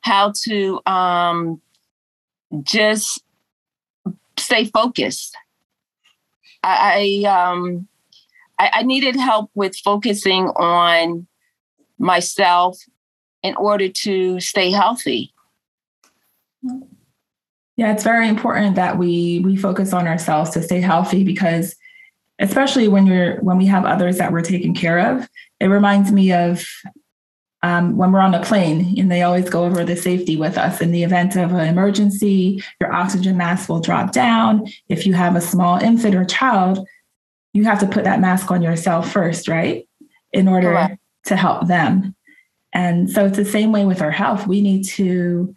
how 0.00 0.32
to 0.44 0.80
um, 0.86 1.60
just 2.62 3.22
stay 4.42 4.64
focused. 4.66 5.36
I, 6.62 7.24
um, 7.26 7.88
I, 8.58 8.70
I 8.74 8.82
needed 8.82 9.16
help 9.16 9.50
with 9.54 9.76
focusing 9.76 10.46
on 10.48 11.26
myself 11.98 12.78
in 13.42 13.56
order 13.56 13.88
to 13.88 14.38
stay 14.40 14.70
healthy. 14.70 15.32
Yeah, 17.76 17.92
it's 17.92 18.04
very 18.04 18.28
important 18.28 18.76
that 18.76 18.98
we 18.98 19.40
we 19.40 19.56
focus 19.56 19.92
on 19.92 20.06
ourselves 20.06 20.50
to 20.50 20.62
stay 20.62 20.80
healthy 20.80 21.24
because 21.24 21.74
especially 22.38 22.86
when 22.86 23.06
you're 23.06 23.40
when 23.40 23.56
we 23.56 23.66
have 23.66 23.84
others 23.84 24.18
that 24.18 24.30
we're 24.30 24.42
taking 24.42 24.74
care 24.74 24.98
of, 24.98 25.28
it 25.58 25.66
reminds 25.66 26.12
me 26.12 26.32
of 26.32 26.64
um, 27.62 27.96
when 27.96 28.12
we're 28.12 28.20
on 28.20 28.34
a 28.34 28.42
plane 28.42 28.94
and 28.98 29.10
they 29.10 29.22
always 29.22 29.48
go 29.48 29.64
over 29.64 29.84
the 29.84 29.96
safety 29.96 30.36
with 30.36 30.58
us. 30.58 30.80
In 30.80 30.90
the 30.90 31.04
event 31.04 31.36
of 31.36 31.52
an 31.52 31.68
emergency 31.68 32.62
your 32.80 32.92
oxygen 32.92 33.36
mask 33.36 33.68
will 33.68 33.80
drop 33.80 34.12
down. 34.12 34.66
If 34.88 35.06
you 35.06 35.14
have 35.14 35.36
a 35.36 35.40
small 35.40 35.78
infant 35.78 36.14
or 36.14 36.24
child 36.24 36.86
you 37.52 37.64
have 37.64 37.80
to 37.80 37.86
put 37.86 38.04
that 38.04 38.20
mask 38.20 38.50
on 38.50 38.62
yourself 38.62 39.10
first 39.12 39.48
right? 39.48 39.88
In 40.32 40.48
order 40.48 40.70
Correct. 40.70 40.98
to 41.26 41.36
help 41.36 41.68
them. 41.68 42.14
And 42.72 43.10
so 43.10 43.26
it's 43.26 43.36
the 43.36 43.44
same 43.44 43.70
way 43.70 43.84
with 43.84 44.00
our 44.00 44.10
health. 44.10 44.46
We 44.46 44.62
need 44.62 44.84
to 44.88 45.54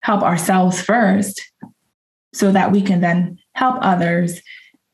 help 0.00 0.22
ourselves 0.22 0.80
first 0.80 1.50
so 2.34 2.52
that 2.52 2.72
we 2.72 2.82
can 2.82 3.00
then 3.00 3.38
help 3.54 3.78
others 3.80 4.40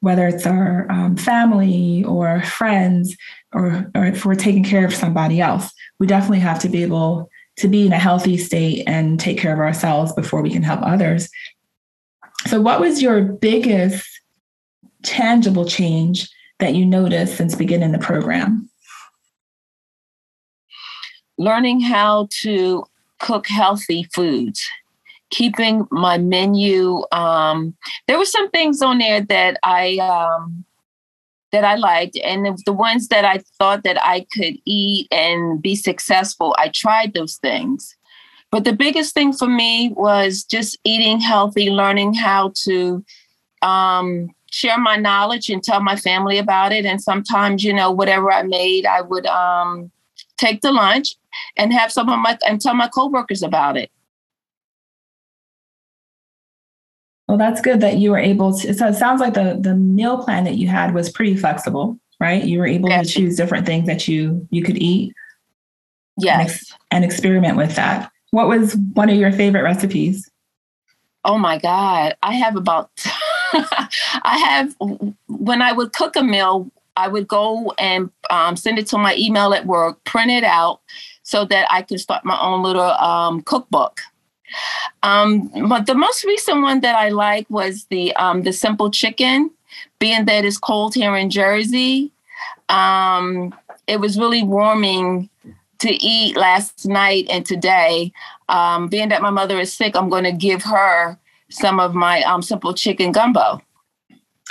whether 0.00 0.28
it's 0.28 0.46
our 0.46 0.86
um, 0.92 1.16
family 1.16 2.04
or 2.04 2.42
friends 2.42 3.16
or, 3.54 3.90
or 3.94 4.04
if 4.04 4.26
we're 4.26 4.34
taking 4.34 4.62
care 4.62 4.84
of 4.84 4.94
somebody 4.94 5.40
else 5.40 5.72
we 5.98 6.06
definitely 6.06 6.40
have 6.40 6.58
to 6.60 6.68
be 6.68 6.82
able 6.82 7.30
to 7.56 7.68
be 7.68 7.86
in 7.86 7.92
a 7.92 7.98
healthy 7.98 8.36
state 8.36 8.84
and 8.86 9.18
take 9.20 9.38
care 9.38 9.52
of 9.52 9.60
ourselves 9.60 10.12
before 10.12 10.42
we 10.42 10.50
can 10.50 10.62
help 10.62 10.80
others. 10.82 11.28
So, 12.46 12.60
what 12.60 12.80
was 12.80 13.00
your 13.00 13.22
biggest 13.22 14.06
tangible 15.02 15.64
change 15.64 16.28
that 16.58 16.74
you 16.74 16.84
noticed 16.84 17.36
since 17.36 17.54
beginning 17.54 17.92
the 17.92 17.98
program? 17.98 18.68
Learning 21.38 21.80
how 21.80 22.28
to 22.42 22.84
cook 23.18 23.46
healthy 23.46 24.04
foods, 24.12 24.64
keeping 25.30 25.86
my 25.90 26.18
menu. 26.18 27.02
Um, 27.12 27.76
there 28.06 28.18
were 28.18 28.24
some 28.24 28.50
things 28.50 28.82
on 28.82 28.98
there 28.98 29.20
that 29.22 29.58
I 29.62 29.96
um, 29.98 30.64
that 31.54 31.64
I 31.64 31.76
liked. 31.76 32.18
And 32.24 32.44
the, 32.44 32.60
the 32.66 32.72
ones 32.72 33.08
that 33.08 33.24
I 33.24 33.38
thought 33.58 33.84
that 33.84 34.04
I 34.04 34.26
could 34.32 34.56
eat 34.66 35.06
and 35.12 35.62
be 35.62 35.76
successful, 35.76 36.54
I 36.58 36.68
tried 36.74 37.14
those 37.14 37.36
things. 37.36 37.94
But 38.50 38.64
the 38.64 38.72
biggest 38.72 39.14
thing 39.14 39.32
for 39.32 39.46
me 39.46 39.92
was 39.96 40.42
just 40.42 40.78
eating 40.84 41.20
healthy, 41.20 41.70
learning 41.70 42.14
how 42.14 42.52
to 42.64 43.04
um, 43.62 44.30
share 44.50 44.78
my 44.78 44.96
knowledge 44.96 45.48
and 45.48 45.62
tell 45.62 45.80
my 45.80 45.96
family 45.96 46.38
about 46.38 46.72
it. 46.72 46.84
And 46.84 47.00
sometimes, 47.00 47.62
you 47.62 47.72
know, 47.72 47.90
whatever 47.90 48.32
I 48.32 48.42
made, 48.42 48.84
I 48.84 49.00
would 49.00 49.26
um, 49.26 49.92
take 50.36 50.60
to 50.62 50.72
lunch 50.72 51.16
and 51.56 51.72
have 51.72 51.92
some 51.92 52.08
of 52.08 52.18
my 52.18 52.36
and 52.46 52.60
tell 52.60 52.74
my 52.74 52.88
coworkers 52.88 53.42
about 53.42 53.76
it. 53.76 53.90
Well, 57.28 57.38
that's 57.38 57.60
good 57.60 57.80
that 57.80 57.98
you 57.98 58.10
were 58.10 58.18
able 58.18 58.56
to. 58.58 58.74
So 58.74 58.86
it 58.88 58.94
sounds 58.94 59.20
like 59.20 59.34
the 59.34 59.58
the 59.58 59.74
meal 59.74 60.22
plan 60.22 60.44
that 60.44 60.56
you 60.56 60.68
had 60.68 60.94
was 60.94 61.10
pretty 61.10 61.36
flexible, 61.36 61.98
right? 62.20 62.44
You 62.44 62.58
were 62.58 62.66
able 62.66 62.90
yes. 62.90 63.06
to 63.06 63.12
choose 63.12 63.36
different 63.36 63.66
things 63.66 63.86
that 63.86 64.06
you 64.06 64.46
you 64.50 64.62
could 64.62 64.76
eat. 64.76 65.14
Yes, 66.18 66.70
and, 66.90 67.02
and 67.02 67.04
experiment 67.04 67.56
with 67.56 67.74
that. 67.76 68.10
What 68.30 68.48
was 68.48 68.76
one 68.94 69.08
of 69.08 69.16
your 69.16 69.32
favorite 69.32 69.62
recipes? 69.62 70.30
Oh 71.24 71.38
my 71.38 71.58
God, 71.58 72.16
I 72.22 72.34
have 72.34 72.56
about. 72.56 72.90
I 73.54 74.38
have 74.38 74.74
when 75.28 75.62
I 75.62 75.72
would 75.72 75.92
cook 75.92 76.16
a 76.16 76.22
meal, 76.22 76.70
I 76.96 77.08
would 77.08 77.26
go 77.26 77.72
and 77.78 78.10
um, 78.30 78.56
send 78.56 78.78
it 78.78 78.86
to 78.88 78.98
my 78.98 79.16
email 79.16 79.54
at 79.54 79.66
work, 79.66 80.02
print 80.04 80.30
it 80.30 80.44
out, 80.44 80.80
so 81.22 81.44
that 81.46 81.66
I 81.70 81.82
could 81.82 82.00
start 82.00 82.24
my 82.24 82.38
own 82.40 82.62
little 82.62 82.82
um, 82.82 83.42
cookbook. 83.42 84.00
Um, 85.02 85.50
but 85.68 85.86
the 85.86 85.94
most 85.94 86.24
recent 86.24 86.62
one 86.62 86.80
that 86.80 86.94
I 86.94 87.10
like 87.10 87.48
was 87.50 87.84
the 87.86 88.14
um, 88.16 88.42
the 88.42 88.52
simple 88.52 88.90
chicken, 88.90 89.50
being 89.98 90.24
that 90.26 90.44
it's 90.44 90.58
cold 90.58 90.94
here 90.94 91.16
in 91.16 91.30
Jersey. 91.30 92.10
Um, 92.68 93.54
it 93.86 94.00
was 94.00 94.18
really 94.18 94.42
warming 94.42 95.28
to 95.78 95.90
eat 95.90 96.36
last 96.36 96.86
night 96.86 97.26
and 97.28 97.44
today. 97.44 98.12
Um, 98.48 98.88
being 98.88 99.10
that 99.10 99.22
my 99.22 99.30
mother 99.30 99.58
is 99.58 99.72
sick, 99.72 99.96
I'm 99.96 100.08
going 100.08 100.24
to 100.24 100.32
give 100.32 100.62
her 100.62 101.18
some 101.50 101.78
of 101.78 101.94
my 101.94 102.22
um, 102.22 102.42
simple 102.42 102.74
chicken 102.74 103.12
gumbo. 103.12 103.60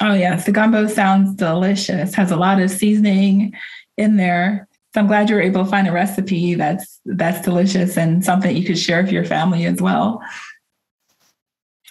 Oh 0.02 0.13
yes, 0.13 0.46
the 0.46 0.52
gumbo 0.52 0.88
sounds 0.88 1.36
delicious. 1.36 2.16
Has 2.16 2.32
a 2.32 2.36
lot 2.36 2.60
of 2.60 2.72
seasoning 2.72 3.54
in 3.98 4.18
there. 4.18 4.68
So 4.94 5.02
I'm 5.02 5.08
glad 5.08 5.30
you 5.30 5.36
were 5.36 5.42
able 5.42 5.64
to 5.64 5.70
find 5.70 5.88
a 5.88 5.92
recipe 5.92 6.54
that's 6.54 7.00
that's 7.06 7.44
delicious 7.44 7.98
and 7.98 8.24
something 8.24 8.56
you 8.56 8.64
could 8.64 8.78
share 8.78 9.02
with 9.02 9.12
your 9.12 9.26
family 9.26 9.66
as 9.66 9.82
well. 9.82 10.22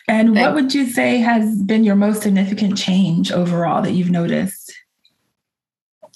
And 0.08 0.36
what 0.36 0.54
would 0.54 0.74
you 0.74 0.86
say 0.86 1.18
has 1.18 1.62
been 1.62 1.84
your 1.84 1.96
most 1.96 2.22
significant 2.22 2.76
change 2.76 3.32
overall 3.32 3.82
that 3.82 3.92
you've 3.92 4.10
noticed? 4.10 4.72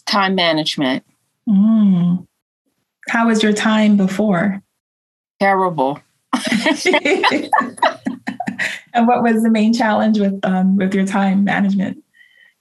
Time 0.07 0.35
management. 0.35 1.05
Mm. 1.49 2.27
How 3.09 3.27
was 3.27 3.43
your 3.43 3.53
time 3.53 3.97
before? 3.97 4.63
Terrible. 5.41 6.01
and 8.93 9.09
what 9.09 9.23
was 9.23 9.43
the 9.43 9.51
main 9.51 9.73
challenge 9.73 10.21
with 10.21 10.39
um, 10.45 10.77
with 10.77 10.95
your 10.95 11.07
time 11.07 11.43
management? 11.43 12.03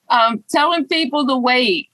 Um, 0.10 0.44
telling 0.50 0.88
people 0.88 1.28
to 1.28 1.38
wait 1.38 1.90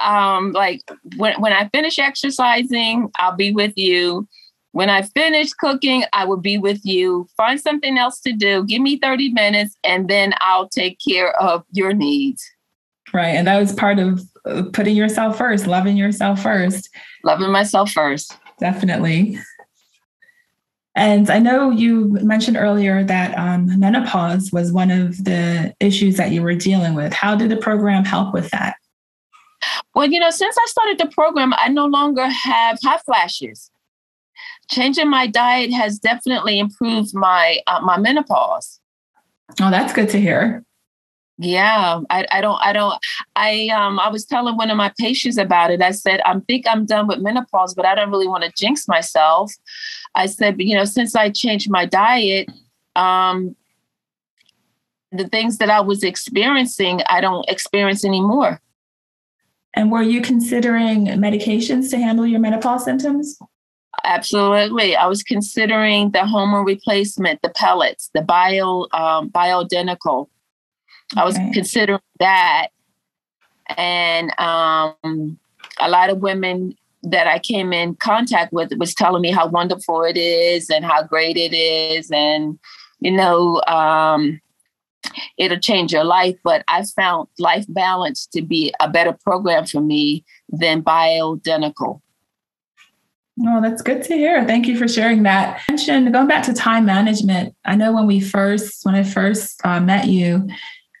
um, 0.00 0.52
like 0.52 0.82
when, 1.16 1.40
when 1.40 1.52
I 1.52 1.68
finish 1.68 1.98
exercising, 1.98 3.10
I'll 3.18 3.36
be 3.36 3.52
with 3.52 3.76
you. 3.76 4.28
When 4.72 4.88
I 4.88 5.02
finish 5.02 5.52
cooking, 5.52 6.04
I 6.14 6.24
will 6.24 6.38
be 6.38 6.56
with 6.56 6.84
you. 6.84 7.28
Find 7.36 7.60
something 7.60 7.98
else 7.98 8.20
to 8.20 8.32
do. 8.32 8.64
Give 8.64 8.80
me 8.80 8.98
30 8.98 9.32
minutes 9.32 9.76
and 9.84 10.08
then 10.08 10.32
I'll 10.40 10.68
take 10.68 10.98
care 11.06 11.32
of 11.40 11.64
your 11.72 11.92
needs. 11.92 12.42
Right. 13.12 13.34
And 13.34 13.46
that 13.46 13.60
was 13.60 13.74
part 13.74 13.98
of 13.98 14.22
putting 14.72 14.96
yourself 14.96 15.36
first, 15.36 15.66
loving 15.66 15.98
yourself 15.98 16.42
first. 16.42 16.88
Loving 17.22 17.50
myself 17.50 17.90
first. 17.90 18.34
Definitely. 18.58 19.38
And 20.94 21.30
I 21.30 21.38
know 21.38 21.70
you 21.70 22.08
mentioned 22.22 22.56
earlier 22.56 23.02
that 23.04 23.36
um, 23.38 23.78
menopause 23.78 24.52
was 24.52 24.72
one 24.72 24.90
of 24.90 25.24
the 25.24 25.74
issues 25.80 26.16
that 26.16 26.32
you 26.32 26.42
were 26.42 26.54
dealing 26.54 26.94
with. 26.94 27.12
How 27.12 27.34
did 27.34 27.50
the 27.50 27.56
program 27.56 28.04
help 28.04 28.34
with 28.34 28.50
that? 28.50 28.76
Well, 29.94 30.10
you 30.10 30.18
know, 30.18 30.30
since 30.30 30.56
I 30.58 30.66
started 30.66 30.98
the 30.98 31.08
program, 31.08 31.52
I 31.56 31.68
no 31.68 31.86
longer 31.86 32.26
have 32.26 32.78
hot 32.82 33.04
flashes. 33.04 33.70
Changing 34.70 35.10
my 35.10 35.26
diet 35.26 35.72
has 35.72 35.98
definitely 35.98 36.58
improved 36.58 37.14
my 37.14 37.58
uh, 37.66 37.80
my 37.80 37.98
menopause. 37.98 38.80
Oh, 39.60 39.70
that's 39.70 39.92
good 39.92 40.08
to 40.10 40.20
hear. 40.20 40.64
Yeah, 41.38 42.00
I, 42.08 42.26
I 42.30 42.40
don't, 42.40 42.60
I 42.62 42.72
don't, 42.72 42.94
I, 43.34 43.68
um, 43.68 43.98
I 43.98 44.08
was 44.08 44.24
telling 44.24 44.56
one 44.56 44.70
of 44.70 44.76
my 44.76 44.92
patients 44.98 45.38
about 45.38 45.70
it. 45.70 45.82
I 45.82 45.90
said, 45.90 46.20
I 46.24 46.38
think 46.46 46.66
I'm 46.68 46.86
done 46.86 47.08
with 47.08 47.18
menopause, 47.18 47.74
but 47.74 47.84
I 47.84 47.94
don't 47.94 48.10
really 48.10 48.28
want 48.28 48.44
to 48.44 48.52
jinx 48.56 48.86
myself. 48.86 49.52
I 50.14 50.26
said, 50.26 50.56
but 50.56 50.66
you 50.66 50.76
know, 50.76 50.84
since 50.84 51.16
I 51.16 51.30
changed 51.30 51.70
my 51.70 51.84
diet, 51.84 52.48
um, 52.94 53.56
the 55.10 55.26
things 55.26 55.58
that 55.58 55.70
I 55.70 55.80
was 55.80 56.04
experiencing, 56.04 57.00
I 57.08 57.20
don't 57.20 57.48
experience 57.48 58.04
anymore. 58.04 58.60
And 59.74 59.90
were 59.90 60.02
you 60.02 60.20
considering 60.20 61.06
medications 61.06 61.90
to 61.90 61.98
handle 61.98 62.26
your 62.26 62.40
menopause 62.40 62.84
symptoms? 62.84 63.38
Absolutely. 64.04 64.96
I 64.96 65.06
was 65.06 65.22
considering 65.22 66.10
the 66.10 66.26
hormone 66.26 66.64
replacement, 66.64 67.40
the 67.42 67.50
pellets, 67.50 68.10
the 68.14 68.22
bio 68.22 68.86
um, 68.92 69.30
bioidentical. 69.30 70.28
Okay. 71.12 71.20
I 71.20 71.24
was 71.24 71.36
considering 71.52 72.00
that. 72.18 72.68
And 73.76 74.38
um, 74.40 75.38
a 75.80 75.88
lot 75.88 76.10
of 76.10 76.18
women 76.18 76.74
that 77.04 77.26
I 77.26 77.38
came 77.38 77.72
in 77.72 77.94
contact 77.96 78.52
with 78.52 78.72
was 78.76 78.94
telling 78.94 79.22
me 79.22 79.30
how 79.30 79.48
wonderful 79.48 80.02
it 80.02 80.16
is 80.16 80.70
and 80.70 80.84
how 80.84 81.02
great 81.02 81.36
it 81.36 81.54
is. 81.54 82.10
And, 82.10 82.58
you 83.00 83.10
know, 83.10 83.60
um, 83.66 84.40
it'll 85.38 85.58
change 85.58 85.92
your 85.92 86.04
life. 86.04 86.36
But 86.44 86.64
I 86.68 86.84
found 86.84 87.28
life 87.38 87.66
balance 87.68 88.26
to 88.28 88.42
be 88.42 88.72
a 88.80 88.88
better 88.88 89.12
program 89.12 89.66
for 89.66 89.80
me 89.80 90.24
than 90.48 90.82
bioidentical. 90.82 92.00
Oh, 93.46 93.62
that's 93.62 93.80
good 93.80 94.02
to 94.04 94.14
hear. 94.14 94.44
Thank 94.46 94.66
you 94.66 94.76
for 94.76 94.86
sharing 94.86 95.22
that. 95.22 95.62
Mentioned 95.68 96.12
going 96.12 96.28
back 96.28 96.44
to 96.44 96.52
time 96.52 96.84
management. 96.84 97.54
I 97.64 97.76
know 97.76 97.92
when 97.92 98.06
we 98.06 98.20
first, 98.20 98.84
when 98.84 98.94
I 98.94 99.02
first 99.02 99.58
uh, 99.64 99.80
met 99.80 100.06
you, 100.06 100.46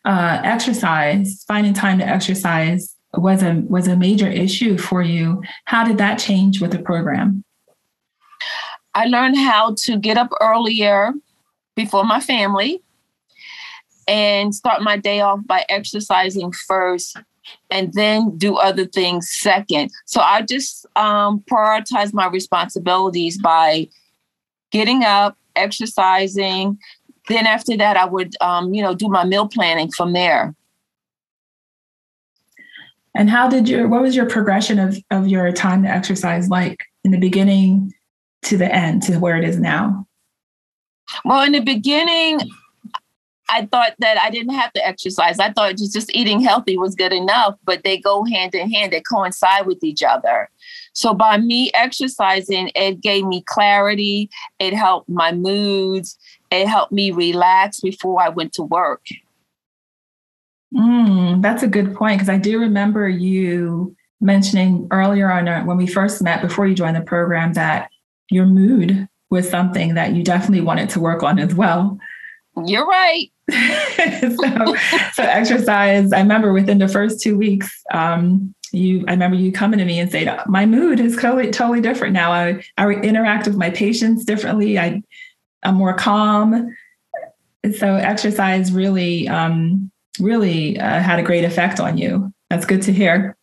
uh, 0.04 0.40
exercise, 0.42 1.44
finding 1.46 1.74
time 1.74 1.98
to 1.98 2.06
exercise 2.06 2.96
was 3.14 3.42
a 3.42 3.62
was 3.68 3.86
a 3.86 3.96
major 3.96 4.28
issue 4.28 4.78
for 4.78 5.02
you. 5.02 5.42
How 5.66 5.84
did 5.84 5.98
that 5.98 6.18
change 6.18 6.60
with 6.60 6.72
the 6.72 6.78
program? 6.78 7.44
I 8.94 9.06
learned 9.06 9.36
how 9.36 9.74
to 9.84 9.98
get 9.98 10.16
up 10.16 10.30
earlier 10.40 11.12
before 11.76 12.04
my 12.04 12.20
family 12.20 12.82
and 14.08 14.54
start 14.54 14.82
my 14.82 14.96
day 14.96 15.20
off 15.20 15.40
by 15.46 15.64
exercising 15.68 16.52
first 16.52 17.16
and 17.70 17.92
then 17.94 18.36
do 18.36 18.56
other 18.56 18.86
things 18.86 19.30
second. 19.30 19.90
So 20.06 20.20
I 20.20 20.42
just 20.42 20.86
um, 20.96 21.42
prioritize 21.50 22.12
my 22.12 22.26
responsibilities 22.28 23.38
by 23.38 23.88
getting 24.70 25.04
up, 25.04 25.36
exercising. 25.56 26.78
Then 27.28 27.46
after 27.46 27.76
that, 27.76 27.96
I 27.96 28.04
would, 28.04 28.34
um, 28.40 28.74
you 28.74 28.82
know, 28.82 28.94
do 28.94 29.08
my 29.08 29.24
meal 29.24 29.48
planning 29.48 29.90
from 29.90 30.12
there. 30.12 30.54
And 33.14 33.28
how 33.28 33.48
did 33.48 33.68
your, 33.68 33.88
what 33.88 34.00
was 34.00 34.16
your 34.16 34.26
progression 34.26 34.78
of, 34.78 34.96
of 35.10 35.28
your 35.28 35.52
time 35.52 35.82
to 35.82 35.88
exercise 35.88 36.48
like 36.48 36.82
in 37.04 37.10
the 37.10 37.18
beginning 37.18 37.92
to 38.42 38.56
the 38.56 38.72
end 38.72 39.02
to 39.04 39.18
where 39.18 39.36
it 39.36 39.44
is 39.44 39.58
now? 39.58 40.06
Well, 41.24 41.42
in 41.42 41.52
the 41.52 41.60
beginning, 41.60 42.40
I 43.52 43.66
thought 43.66 43.92
that 43.98 44.18
I 44.18 44.30
didn't 44.30 44.54
have 44.54 44.72
to 44.72 44.86
exercise. 44.86 45.38
I 45.38 45.52
thought 45.52 45.76
just, 45.76 45.92
just 45.92 46.14
eating 46.14 46.40
healthy 46.40 46.78
was 46.78 46.94
good 46.94 47.12
enough, 47.12 47.56
but 47.64 47.84
they 47.84 47.98
go 47.98 48.24
hand 48.24 48.54
in 48.54 48.70
hand, 48.70 48.92
they 48.92 49.02
coincide 49.02 49.66
with 49.66 49.84
each 49.84 50.02
other. 50.02 50.48
So 50.94 51.12
by 51.12 51.36
me 51.36 51.70
exercising, 51.74 52.70
it 52.74 53.02
gave 53.02 53.26
me 53.26 53.42
clarity, 53.42 54.30
it 54.58 54.72
helped 54.72 55.10
my 55.10 55.32
moods, 55.32 56.18
it 56.50 56.66
helped 56.66 56.92
me 56.92 57.10
relax 57.10 57.80
before 57.80 58.22
I 58.22 58.30
went 58.30 58.54
to 58.54 58.62
work. 58.62 59.04
Mm, 60.74 61.42
that's 61.42 61.62
a 61.62 61.68
good 61.68 61.94
point 61.94 62.18
because 62.18 62.30
I 62.30 62.38
do 62.38 62.58
remember 62.58 63.06
you 63.06 63.94
mentioning 64.22 64.88
earlier 64.90 65.30
on 65.30 65.46
uh, 65.46 65.62
when 65.64 65.76
we 65.76 65.86
first 65.86 66.22
met 66.22 66.40
before 66.40 66.66
you 66.66 66.74
joined 66.74 66.96
the 66.96 67.02
program 67.02 67.52
that 67.52 67.90
your 68.30 68.46
mood 68.46 69.08
was 69.28 69.48
something 69.48 69.94
that 69.94 70.14
you 70.14 70.22
definitely 70.22 70.62
wanted 70.62 70.88
to 70.90 71.00
work 71.00 71.22
on 71.22 71.38
as 71.38 71.54
well. 71.54 71.98
You're 72.66 72.86
right. 72.86 73.30
so, 73.50 74.74
so 75.12 75.22
exercise. 75.22 76.12
I 76.12 76.20
remember 76.20 76.52
within 76.52 76.78
the 76.78 76.88
first 76.88 77.20
two 77.20 77.36
weeks, 77.36 77.70
um, 77.92 78.54
you. 78.70 79.04
I 79.08 79.12
remember 79.12 79.36
you 79.36 79.52
coming 79.52 79.78
to 79.78 79.84
me 79.84 79.98
and 79.98 80.10
saying, 80.10 80.28
"My 80.46 80.64
mood 80.64 81.00
is 81.00 81.16
totally 81.16 81.50
totally 81.50 81.80
different 81.80 82.14
now. 82.14 82.32
I 82.32 82.62
I 82.76 82.88
interact 82.88 83.46
with 83.46 83.56
my 83.56 83.70
patients 83.70 84.24
differently. 84.24 84.78
I 84.78 85.02
I'm 85.64 85.74
more 85.74 85.94
calm." 85.94 86.74
So 87.76 87.94
exercise 87.94 88.72
really 88.72 89.28
um, 89.28 89.90
really 90.20 90.78
uh, 90.78 91.00
had 91.00 91.18
a 91.18 91.22
great 91.22 91.44
effect 91.44 91.80
on 91.80 91.98
you. 91.98 92.32
That's 92.48 92.64
good 92.64 92.82
to 92.82 92.92
hear. 92.92 93.36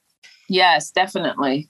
Yes, 0.47 0.91
definitely. 0.91 1.69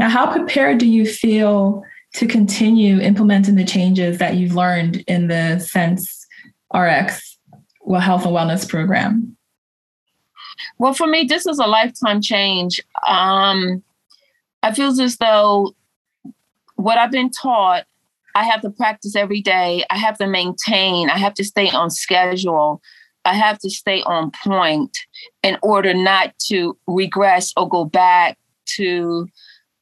Now, 0.00 0.08
how 0.08 0.32
prepared 0.32 0.78
do 0.78 0.86
you 0.86 1.06
feel 1.06 1.84
to 2.14 2.26
continue 2.26 2.98
implementing 3.00 3.54
the 3.54 3.64
changes 3.64 4.18
that 4.18 4.36
you've 4.36 4.54
learned 4.54 5.04
in 5.06 5.28
the 5.28 5.58
Sense 5.60 6.17
RX 6.74 7.38
well 7.82 8.00
health 8.00 8.24
and 8.24 8.34
wellness 8.34 8.68
program? 8.68 9.36
Well, 10.78 10.92
for 10.92 11.06
me, 11.06 11.24
this 11.24 11.46
is 11.46 11.58
a 11.58 11.66
lifetime 11.66 12.20
change. 12.20 12.80
Um, 13.06 13.82
I 14.62 14.72
feel 14.72 14.88
as 15.00 15.16
though 15.16 15.74
what 16.76 16.98
I've 16.98 17.10
been 17.10 17.30
taught, 17.30 17.84
I 18.34 18.44
have 18.44 18.60
to 18.62 18.70
practice 18.70 19.16
every 19.16 19.40
day. 19.40 19.84
I 19.90 19.98
have 19.98 20.18
to 20.18 20.26
maintain. 20.26 21.10
I 21.10 21.18
have 21.18 21.34
to 21.34 21.44
stay 21.44 21.70
on 21.70 21.90
schedule. 21.90 22.80
I 23.24 23.34
have 23.34 23.58
to 23.60 23.70
stay 23.70 24.02
on 24.02 24.30
point 24.44 24.96
in 25.42 25.58
order 25.62 25.92
not 25.92 26.38
to 26.46 26.76
regress 26.86 27.52
or 27.56 27.68
go 27.68 27.84
back 27.84 28.38
to 28.76 29.28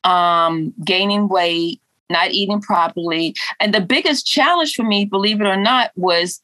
um, 0.04 0.72
gaining 0.84 1.28
weight, 1.28 1.80
not 2.08 2.30
eating 2.30 2.60
properly. 2.60 3.34
And 3.60 3.74
the 3.74 3.80
biggest 3.80 4.26
challenge 4.26 4.74
for 4.74 4.84
me, 4.84 5.04
believe 5.04 5.40
it 5.40 5.46
or 5.46 5.56
not, 5.56 5.90
was 5.96 6.40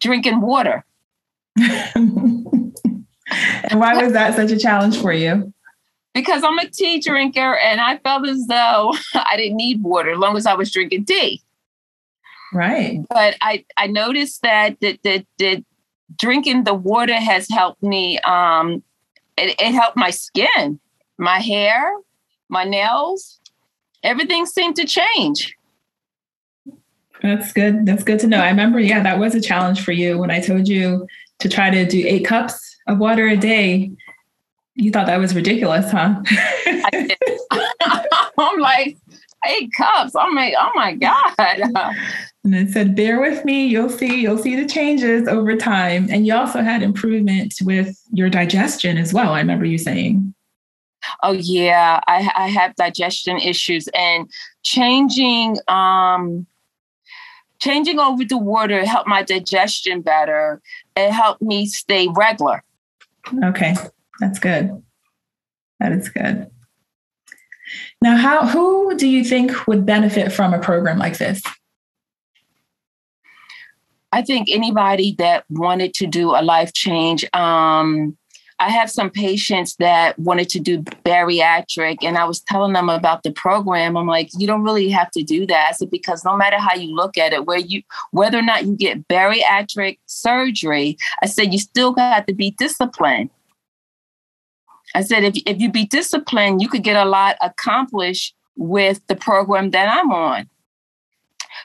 drinking 0.00 0.40
water. 0.40 0.84
and 1.56 2.74
why 3.72 4.02
was 4.02 4.12
that 4.12 4.34
such 4.36 4.50
a 4.50 4.58
challenge 4.58 5.00
for 5.00 5.12
you? 5.12 5.52
Because 6.14 6.42
I'm 6.44 6.58
a 6.58 6.68
tea 6.68 7.00
drinker 7.00 7.56
and 7.56 7.80
I 7.80 7.98
felt 7.98 8.26
as 8.26 8.46
though 8.46 8.94
I 9.14 9.36
didn't 9.36 9.56
need 9.56 9.82
water 9.82 10.12
as 10.12 10.18
long 10.18 10.36
as 10.36 10.46
I 10.46 10.54
was 10.54 10.72
drinking 10.72 11.06
tea. 11.06 11.42
Right. 12.52 13.00
But 13.08 13.36
I, 13.40 13.64
I 13.76 13.86
noticed 13.86 14.42
that 14.42 14.80
that, 14.80 15.02
that, 15.02 15.26
that 15.38 15.64
drinking 16.16 16.64
the 16.64 16.74
water 16.74 17.14
has 17.14 17.48
helped 17.50 17.82
me. 17.82 18.18
Um, 18.20 18.82
it, 19.36 19.56
it 19.58 19.72
helped 19.72 19.96
my 19.96 20.10
skin, 20.10 20.80
my 21.18 21.40
hair, 21.40 21.92
my 22.48 22.64
nails. 22.64 23.40
Everything 24.02 24.46
seemed 24.46 24.76
to 24.76 24.86
change. 24.86 25.55
That's 27.22 27.52
good. 27.52 27.86
That's 27.86 28.04
good 28.04 28.18
to 28.20 28.26
know. 28.26 28.38
I 28.38 28.48
remember, 28.48 28.78
yeah, 28.80 29.02
that 29.02 29.18
was 29.18 29.34
a 29.34 29.40
challenge 29.40 29.82
for 29.82 29.92
you 29.92 30.18
when 30.18 30.30
I 30.30 30.40
told 30.40 30.68
you 30.68 31.06
to 31.38 31.48
try 31.48 31.70
to 31.70 31.84
do 31.84 32.04
eight 32.06 32.24
cups 32.24 32.76
of 32.86 32.98
water 32.98 33.26
a 33.26 33.36
day. 33.36 33.90
You 34.74 34.90
thought 34.90 35.06
that 35.06 35.18
was 35.18 35.34
ridiculous, 35.34 35.90
huh? 35.90 36.22
I'm 38.38 38.60
like, 38.60 38.98
eight 39.46 39.70
cups. 39.76 40.14
I'm 40.14 40.34
like, 40.34 40.54
oh 40.58 40.70
my 40.74 40.94
God. 40.94 41.34
And 42.44 42.54
it 42.54 42.70
said, 42.70 42.94
bear 42.94 43.20
with 43.20 43.44
me, 43.44 43.66
you'll 43.66 43.88
see, 43.88 44.20
you'll 44.20 44.38
see 44.38 44.54
the 44.54 44.68
changes 44.68 45.26
over 45.26 45.56
time. 45.56 46.06
And 46.10 46.26
you 46.26 46.34
also 46.34 46.62
had 46.62 46.80
improvement 46.80 47.54
with 47.62 48.00
your 48.12 48.30
digestion 48.30 48.98
as 48.98 49.12
well. 49.12 49.32
I 49.32 49.40
remember 49.40 49.64
you 49.64 49.78
saying. 49.78 50.32
Oh 51.22 51.32
yeah, 51.32 52.00
I, 52.06 52.30
I 52.36 52.48
have 52.48 52.76
digestion 52.76 53.38
issues 53.38 53.88
and 53.94 54.30
changing 54.62 55.58
um 55.68 56.46
changing 57.58 57.98
over 57.98 58.24
to 58.24 58.36
water 58.36 58.84
helped 58.84 59.08
my 59.08 59.22
digestion 59.22 60.02
better. 60.02 60.60
It 60.96 61.10
helped 61.12 61.42
me 61.42 61.66
stay 61.66 62.08
regular. 62.08 62.62
Okay, 63.44 63.74
that's 64.20 64.38
good. 64.38 64.82
That 65.80 65.92
is 65.92 66.08
good. 66.08 66.50
Now, 68.00 68.16
how 68.16 68.46
who 68.46 68.96
do 68.96 69.08
you 69.08 69.24
think 69.24 69.66
would 69.66 69.84
benefit 69.84 70.32
from 70.32 70.54
a 70.54 70.58
program 70.58 70.98
like 70.98 71.18
this? 71.18 71.42
I 74.12 74.22
think 74.22 74.48
anybody 74.50 75.14
that 75.18 75.44
wanted 75.50 75.92
to 75.94 76.06
do 76.06 76.30
a 76.30 76.42
life 76.42 76.72
change. 76.72 77.24
Um, 77.34 78.16
I 78.58 78.70
have 78.70 78.90
some 78.90 79.10
patients 79.10 79.76
that 79.76 80.18
wanted 80.18 80.48
to 80.50 80.60
do 80.60 80.82
bariatric, 80.82 81.98
and 82.02 82.16
I 82.16 82.24
was 82.24 82.40
telling 82.40 82.72
them 82.72 82.88
about 82.88 83.22
the 83.22 83.30
program. 83.30 83.96
I'm 83.96 84.06
like, 84.06 84.30
you 84.38 84.46
don't 84.46 84.62
really 84.62 84.88
have 84.88 85.10
to 85.10 85.22
do 85.22 85.46
that. 85.46 85.68
I 85.68 85.72
said, 85.72 85.90
because 85.90 86.24
no 86.24 86.36
matter 86.36 86.56
how 86.56 86.74
you 86.74 86.94
look 86.94 87.18
at 87.18 87.34
it, 87.34 87.44
where 87.44 87.58
you 87.58 87.82
whether 88.12 88.38
or 88.38 88.42
not 88.42 88.64
you 88.64 88.74
get 88.74 89.06
bariatric 89.08 89.98
surgery, 90.06 90.96
I 91.22 91.26
said 91.26 91.52
you 91.52 91.58
still 91.58 91.92
got 91.92 92.26
to 92.28 92.34
be 92.34 92.52
disciplined. 92.52 93.30
I 94.94 95.02
said, 95.02 95.24
if, 95.24 95.34
if 95.44 95.60
you 95.60 95.70
be 95.70 95.84
disciplined, 95.84 96.62
you 96.62 96.68
could 96.68 96.82
get 96.82 96.96
a 96.96 97.08
lot 97.08 97.36
accomplished 97.42 98.34
with 98.56 99.06
the 99.08 99.16
program 99.16 99.70
that 99.72 99.88
I'm 99.92 100.10
on. 100.10 100.48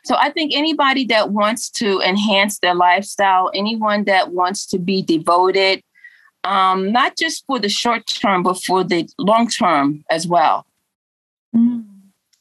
So 0.03 0.15
I 0.17 0.31
think 0.31 0.53
anybody 0.53 1.05
that 1.05 1.31
wants 1.31 1.69
to 1.71 2.01
enhance 2.01 2.59
their 2.59 2.75
lifestyle, 2.75 3.51
anyone 3.53 4.03
that 4.05 4.31
wants 4.31 4.65
to 4.67 4.79
be 4.79 5.01
devoted, 5.01 5.81
um, 6.43 6.91
not 6.91 7.17
just 7.17 7.45
for 7.45 7.59
the 7.59 7.69
short 7.69 8.07
term, 8.07 8.43
but 8.43 8.61
for 8.63 8.83
the 8.83 9.07
long 9.17 9.47
term 9.47 10.03
as 10.09 10.27
well. 10.27 10.65
Mm, 11.55 11.85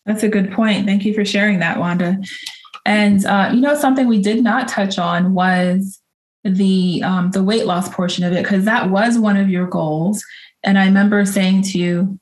that's 0.06 0.22
a 0.22 0.28
good 0.28 0.52
point. 0.52 0.86
Thank 0.86 1.04
you 1.04 1.14
for 1.14 1.24
sharing 1.24 1.58
that, 1.60 1.78
Wanda. 1.78 2.18
And 2.86 3.24
uh, 3.26 3.50
you 3.52 3.60
know, 3.60 3.74
something 3.74 4.08
we 4.08 4.22
did 4.22 4.42
not 4.42 4.68
touch 4.68 4.98
on 4.98 5.34
was 5.34 6.00
the 6.44 7.02
um, 7.04 7.30
the 7.32 7.42
weight 7.42 7.66
loss 7.66 7.88
portion 7.88 8.24
of 8.24 8.32
it 8.32 8.42
because 8.42 8.64
that 8.64 8.90
was 8.90 9.18
one 9.18 9.36
of 9.36 9.50
your 9.50 9.66
goals. 9.66 10.24
And 10.62 10.78
I 10.78 10.86
remember 10.86 11.24
saying 11.24 11.62
to 11.62 11.78
you, 11.78 12.18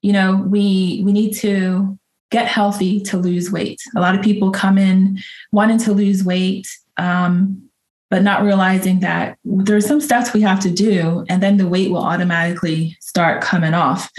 you 0.00 0.12
know, 0.12 0.36
we 0.36 1.02
we 1.04 1.12
need 1.12 1.34
to 1.36 1.98
get 2.30 2.48
healthy 2.48 2.98
to 3.00 3.18
lose 3.18 3.52
weight. 3.52 3.80
A 3.94 4.00
lot 4.00 4.14
of 4.14 4.22
people 4.22 4.50
come 4.50 4.78
in 4.78 5.18
wanting 5.52 5.78
to 5.78 5.92
lose 5.92 6.24
weight, 6.24 6.66
um, 6.96 7.68
but 8.12 8.22
not 8.22 8.42
realizing 8.42 9.00
that 9.00 9.38
there's 9.42 9.86
some 9.86 9.98
steps 9.98 10.34
we 10.34 10.42
have 10.42 10.60
to 10.60 10.70
do, 10.70 11.24
and 11.30 11.42
then 11.42 11.56
the 11.56 11.66
weight 11.66 11.90
will 11.90 12.04
automatically 12.04 12.94
start 13.00 13.40
coming 13.42 13.72
off. 13.72 14.10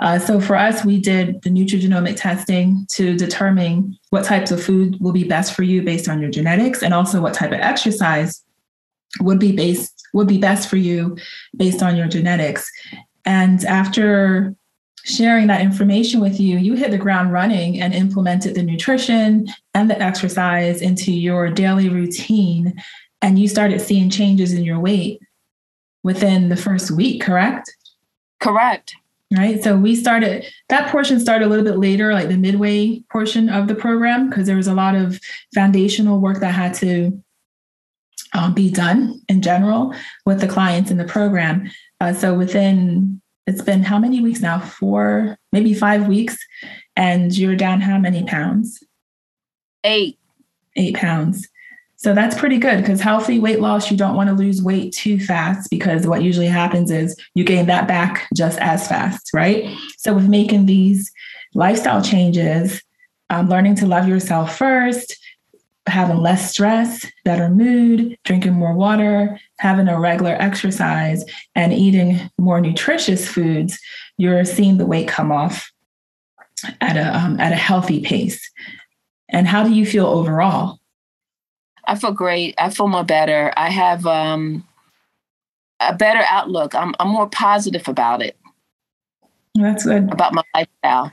Uh, 0.00 0.18
so 0.18 0.40
for 0.40 0.56
us, 0.56 0.84
we 0.84 0.98
did 0.98 1.40
the 1.42 1.50
nutrigenomic 1.50 2.16
testing 2.16 2.84
to 2.90 3.16
determine 3.16 3.96
what 4.10 4.24
types 4.24 4.50
of 4.50 4.60
food 4.60 4.96
will 5.00 5.12
be 5.12 5.22
best 5.22 5.54
for 5.54 5.62
you 5.62 5.80
based 5.80 6.08
on 6.08 6.20
your 6.20 6.28
genetics, 6.28 6.82
and 6.82 6.92
also 6.92 7.20
what 7.20 7.34
type 7.34 7.52
of 7.52 7.60
exercise 7.60 8.42
would 9.20 9.38
be 9.38 9.52
based 9.52 10.08
would 10.12 10.26
be 10.26 10.38
best 10.38 10.68
for 10.68 10.76
you 10.76 11.16
based 11.56 11.84
on 11.84 11.94
your 11.94 12.08
genetics. 12.08 12.68
And 13.24 13.64
after 13.64 14.56
sharing 15.04 15.46
that 15.46 15.60
information 15.60 16.18
with 16.20 16.40
you, 16.40 16.58
you 16.58 16.74
hit 16.74 16.90
the 16.90 16.98
ground 16.98 17.32
running 17.32 17.80
and 17.80 17.94
implemented 17.94 18.56
the 18.56 18.62
nutrition 18.64 19.46
and 19.72 19.88
the 19.88 20.02
exercise 20.02 20.82
into 20.82 21.12
your 21.12 21.48
daily 21.48 21.88
routine. 21.88 22.74
And 23.26 23.40
you 23.40 23.48
started 23.48 23.80
seeing 23.80 24.08
changes 24.08 24.52
in 24.52 24.62
your 24.62 24.78
weight 24.78 25.20
within 26.04 26.48
the 26.48 26.56
first 26.56 26.92
week, 26.92 27.20
correct? 27.20 27.74
Correct. 28.38 28.94
Right. 29.36 29.60
So 29.64 29.76
we 29.76 29.96
started, 29.96 30.46
that 30.68 30.92
portion 30.92 31.18
started 31.18 31.46
a 31.46 31.48
little 31.48 31.64
bit 31.64 31.78
later, 31.78 32.12
like 32.12 32.28
the 32.28 32.36
midway 32.36 33.00
portion 33.10 33.48
of 33.48 33.66
the 33.66 33.74
program, 33.74 34.28
because 34.28 34.46
there 34.46 34.54
was 34.54 34.68
a 34.68 34.74
lot 34.74 34.94
of 34.94 35.18
foundational 35.52 36.20
work 36.20 36.38
that 36.38 36.54
had 36.54 36.72
to 36.74 37.20
um, 38.32 38.54
be 38.54 38.70
done 38.70 39.20
in 39.28 39.42
general 39.42 39.92
with 40.24 40.40
the 40.40 40.46
clients 40.46 40.92
in 40.92 40.96
the 40.96 41.04
program. 41.04 41.68
Uh, 42.00 42.12
so 42.12 42.32
within 42.32 43.20
it's 43.48 43.62
been 43.62 43.82
how 43.82 43.98
many 43.98 44.20
weeks 44.20 44.40
now? 44.40 44.60
Four, 44.60 45.36
maybe 45.50 45.74
five 45.74 46.06
weeks, 46.06 46.36
and 46.94 47.36
you're 47.36 47.56
down 47.56 47.80
how 47.80 47.98
many 47.98 48.22
pounds? 48.22 48.84
Eight. 49.82 50.16
Eight 50.76 50.94
pounds. 50.94 51.48
So 52.06 52.14
that's 52.14 52.38
pretty 52.38 52.58
good 52.58 52.76
because 52.76 53.00
healthy 53.00 53.40
weight 53.40 53.58
loss, 53.58 53.90
you 53.90 53.96
don't 53.96 54.14
want 54.14 54.28
to 54.28 54.32
lose 54.32 54.62
weight 54.62 54.92
too 54.92 55.18
fast 55.18 55.68
because 55.70 56.06
what 56.06 56.22
usually 56.22 56.46
happens 56.46 56.92
is 56.92 57.16
you 57.34 57.42
gain 57.42 57.66
that 57.66 57.88
back 57.88 58.28
just 58.32 58.60
as 58.60 58.86
fast, 58.86 59.34
right? 59.34 59.76
So 59.98 60.14
with 60.14 60.28
making 60.28 60.66
these 60.66 61.10
lifestyle 61.52 62.00
changes, 62.00 62.80
um, 63.28 63.48
learning 63.48 63.74
to 63.76 63.86
love 63.86 64.06
yourself 64.06 64.56
first, 64.56 65.16
having 65.88 66.18
less 66.18 66.48
stress, 66.48 67.04
better 67.24 67.48
mood, 67.48 68.16
drinking 68.22 68.52
more 68.52 68.72
water, 68.72 69.40
having 69.58 69.88
a 69.88 69.98
regular 69.98 70.36
exercise, 70.38 71.24
and 71.56 71.72
eating 71.72 72.20
more 72.38 72.60
nutritious 72.60 73.26
foods, 73.26 73.80
you're 74.16 74.44
seeing 74.44 74.78
the 74.78 74.86
weight 74.86 75.08
come 75.08 75.32
off 75.32 75.72
at 76.80 76.96
a 76.96 77.18
um, 77.18 77.40
at 77.40 77.50
a 77.50 77.56
healthy 77.56 77.98
pace. 78.00 78.48
And 79.28 79.48
how 79.48 79.64
do 79.64 79.74
you 79.74 79.84
feel 79.84 80.06
overall? 80.06 80.78
I 81.86 81.94
feel 81.94 82.12
great. 82.12 82.54
I 82.58 82.70
feel 82.70 82.88
more 82.88 83.04
better. 83.04 83.52
I 83.56 83.70
have 83.70 84.06
um, 84.06 84.66
a 85.80 85.94
better 85.94 86.22
outlook. 86.28 86.74
I'm 86.74 86.94
I'm 86.98 87.08
more 87.08 87.28
positive 87.28 87.88
about 87.88 88.22
it. 88.22 88.36
That's 89.54 89.84
good. 89.84 90.12
About 90.12 90.34
my 90.34 90.42
lifestyle. 90.54 91.12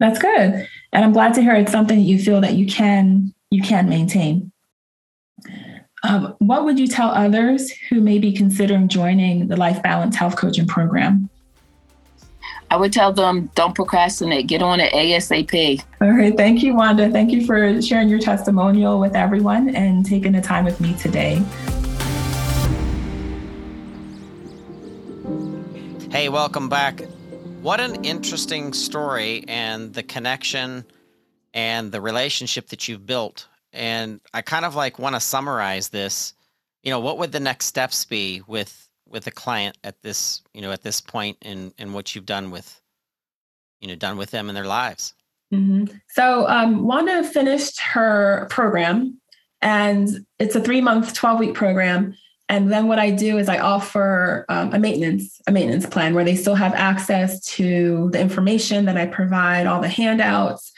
That's 0.00 0.18
good. 0.18 0.68
And 0.92 1.04
I'm 1.04 1.12
glad 1.12 1.34
to 1.34 1.42
hear 1.42 1.54
it's 1.54 1.72
something 1.72 1.98
that 1.98 2.04
you 2.04 2.18
feel 2.18 2.40
that 2.40 2.54
you 2.54 2.66
can 2.66 3.34
you 3.50 3.62
can 3.62 3.88
maintain. 3.88 4.52
Um, 6.04 6.36
what 6.38 6.64
would 6.64 6.78
you 6.78 6.86
tell 6.86 7.10
others 7.10 7.72
who 7.90 8.00
may 8.00 8.18
be 8.18 8.32
considering 8.32 8.88
joining 8.88 9.48
the 9.48 9.56
Lyfe 9.56 9.82
Balance 9.82 10.14
Health 10.14 10.36
Coaching 10.36 10.66
Program? 10.66 11.28
I 12.70 12.76
would 12.76 12.92
tell 12.92 13.14
them 13.14 13.50
don't 13.54 13.74
procrastinate, 13.74 14.46
get 14.46 14.60
on 14.60 14.78
it 14.78 14.92
ASAP. 14.92 15.82
All 16.02 16.10
right. 16.10 16.36
Thank 16.36 16.62
you, 16.62 16.74
Wanda. 16.74 17.10
Thank 17.10 17.32
you 17.32 17.46
for 17.46 17.80
sharing 17.80 18.10
your 18.10 18.18
testimonial 18.18 19.00
with 19.00 19.16
everyone 19.16 19.74
and 19.74 20.04
taking 20.04 20.32
the 20.32 20.42
time 20.42 20.66
with 20.66 20.78
me 20.78 20.94
today. 20.98 21.42
Hey, 26.10 26.28
welcome 26.28 26.68
back. 26.68 27.00
What 27.62 27.80
an 27.80 28.04
interesting 28.04 28.74
story 28.74 29.44
and 29.48 29.94
the 29.94 30.02
connection 30.02 30.84
and 31.54 31.90
the 31.90 32.02
relationship 32.02 32.68
that 32.68 32.86
you've 32.86 33.06
built. 33.06 33.48
And 33.72 34.20
I 34.34 34.42
kind 34.42 34.66
of 34.66 34.74
like 34.74 34.98
want 34.98 35.14
to 35.14 35.20
summarize 35.20 35.88
this. 35.88 36.34
You 36.82 36.90
know, 36.90 37.00
what 37.00 37.16
would 37.18 37.32
the 37.32 37.40
next 37.40 37.64
steps 37.66 38.04
be 38.04 38.42
with 38.46 38.87
with 39.08 39.26
a 39.26 39.30
client 39.30 39.76
at 39.84 40.00
this, 40.02 40.42
you 40.54 40.62
know, 40.62 40.72
at 40.72 40.82
this 40.82 41.00
point 41.00 41.36
in 41.42 41.72
in 41.78 41.92
what 41.92 42.14
you've 42.14 42.26
done 42.26 42.50
with, 42.50 42.80
you 43.80 43.88
know, 43.88 43.94
done 43.94 44.16
with 44.16 44.30
them 44.30 44.48
in 44.48 44.54
their 44.54 44.66
lives? 44.66 45.14
Mm-hmm. 45.52 45.96
So 46.10 46.46
um, 46.48 46.84
Wanda 46.84 47.24
finished 47.24 47.80
her 47.80 48.46
program, 48.50 49.20
and 49.62 50.26
it's 50.38 50.54
a 50.54 50.60
three 50.60 50.80
month, 50.80 51.14
twelve 51.14 51.38
week 51.38 51.54
program. 51.54 52.14
And 52.50 52.72
then 52.72 52.88
what 52.88 52.98
I 52.98 53.10
do 53.10 53.36
is 53.36 53.48
I 53.48 53.58
offer 53.58 54.46
um, 54.48 54.72
a 54.72 54.78
maintenance 54.78 55.40
a 55.46 55.52
maintenance 55.52 55.86
plan 55.86 56.14
where 56.14 56.24
they 56.24 56.34
still 56.34 56.54
have 56.54 56.74
access 56.74 57.40
to 57.56 58.08
the 58.12 58.20
information 58.20 58.86
that 58.86 58.96
I 58.96 59.06
provide, 59.06 59.66
all 59.66 59.80
the 59.80 59.88
handouts, 59.88 60.72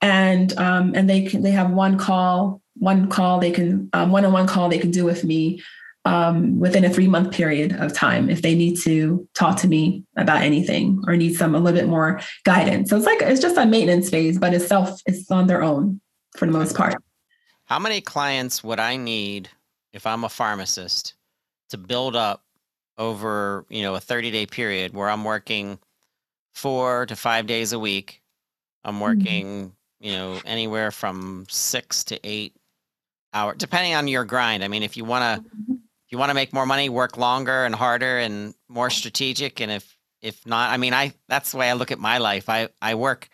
and 0.00 0.56
um, 0.58 0.92
and 0.94 1.08
they 1.08 1.22
can 1.22 1.42
they 1.42 1.50
have 1.50 1.70
one 1.70 1.98
call 1.98 2.60
one 2.74 3.08
call 3.08 3.40
they 3.40 3.50
can 3.50 3.90
um, 3.92 4.12
one-on-one 4.12 4.46
call 4.46 4.68
they 4.68 4.78
can 4.78 4.90
do 4.90 5.04
with 5.04 5.24
me 5.24 5.60
um, 6.04 6.58
within 6.58 6.84
a 6.84 6.90
three 6.90 7.08
month 7.08 7.32
period 7.32 7.72
of 7.72 7.92
time 7.92 8.30
if 8.30 8.42
they 8.42 8.54
need 8.54 8.78
to 8.80 9.28
talk 9.34 9.58
to 9.58 9.68
me 9.68 10.04
about 10.16 10.42
anything 10.42 11.02
or 11.06 11.16
need 11.16 11.34
some 11.34 11.54
a 11.54 11.58
little 11.58 11.78
bit 11.78 11.88
more 11.88 12.20
guidance 12.44 12.90
so 12.90 12.96
it's 12.96 13.06
like 13.06 13.20
it's 13.22 13.40
just 13.40 13.56
a 13.56 13.66
maintenance 13.66 14.08
phase 14.08 14.38
but 14.38 14.54
it's 14.54 14.66
self 14.66 15.00
it's 15.06 15.30
on 15.30 15.46
their 15.46 15.62
own 15.62 16.00
for 16.36 16.46
the 16.46 16.52
most 16.52 16.76
part 16.76 16.94
how 17.66 17.78
many 17.78 18.00
clients 18.00 18.64
would 18.64 18.80
i 18.80 18.96
need 18.96 19.48
if 19.92 20.06
i'm 20.06 20.24
a 20.24 20.28
pharmacist 20.28 21.14
to 21.68 21.76
build 21.76 22.16
up 22.16 22.42
over 22.96 23.66
you 23.68 23.82
know 23.82 23.94
a 23.94 24.00
30 24.00 24.30
day 24.30 24.46
period 24.46 24.94
where 24.94 25.10
i'm 25.10 25.24
working 25.24 25.78
four 26.54 27.06
to 27.06 27.16
five 27.16 27.46
days 27.46 27.72
a 27.72 27.78
week 27.78 28.22
i'm 28.84 28.94
mm-hmm. 28.94 29.02
working 29.02 29.46
mm-hmm 29.46 29.68
you 30.00 30.12
know, 30.12 30.40
anywhere 30.44 30.90
from 30.90 31.46
six 31.48 32.04
to 32.04 32.20
eight 32.24 32.54
hours, 33.32 33.56
depending 33.58 33.94
on 33.94 34.08
your 34.08 34.24
grind. 34.24 34.62
I 34.62 34.68
mean, 34.68 34.82
if 34.82 34.96
you 34.96 35.04
want 35.04 35.22
to, 35.22 35.48
mm-hmm. 35.48 35.74
If 36.08 36.12
you 36.12 36.16
want 36.16 36.30
to 36.30 36.34
make 36.34 36.54
more 36.54 36.64
money, 36.64 36.88
work 36.88 37.18
longer 37.18 37.66
and 37.66 37.74
harder 37.74 38.16
and 38.16 38.54
more 38.66 38.88
strategic. 38.88 39.60
And 39.60 39.70
if, 39.70 39.94
if 40.22 40.46
not, 40.46 40.70
I 40.70 40.78
mean, 40.78 40.94
I, 40.94 41.12
that's 41.28 41.50
the 41.50 41.58
way 41.58 41.68
I 41.68 41.74
look 41.74 41.92
at 41.92 41.98
my 41.98 42.16
life. 42.16 42.48
I, 42.48 42.70
I 42.80 42.94
work 42.94 43.28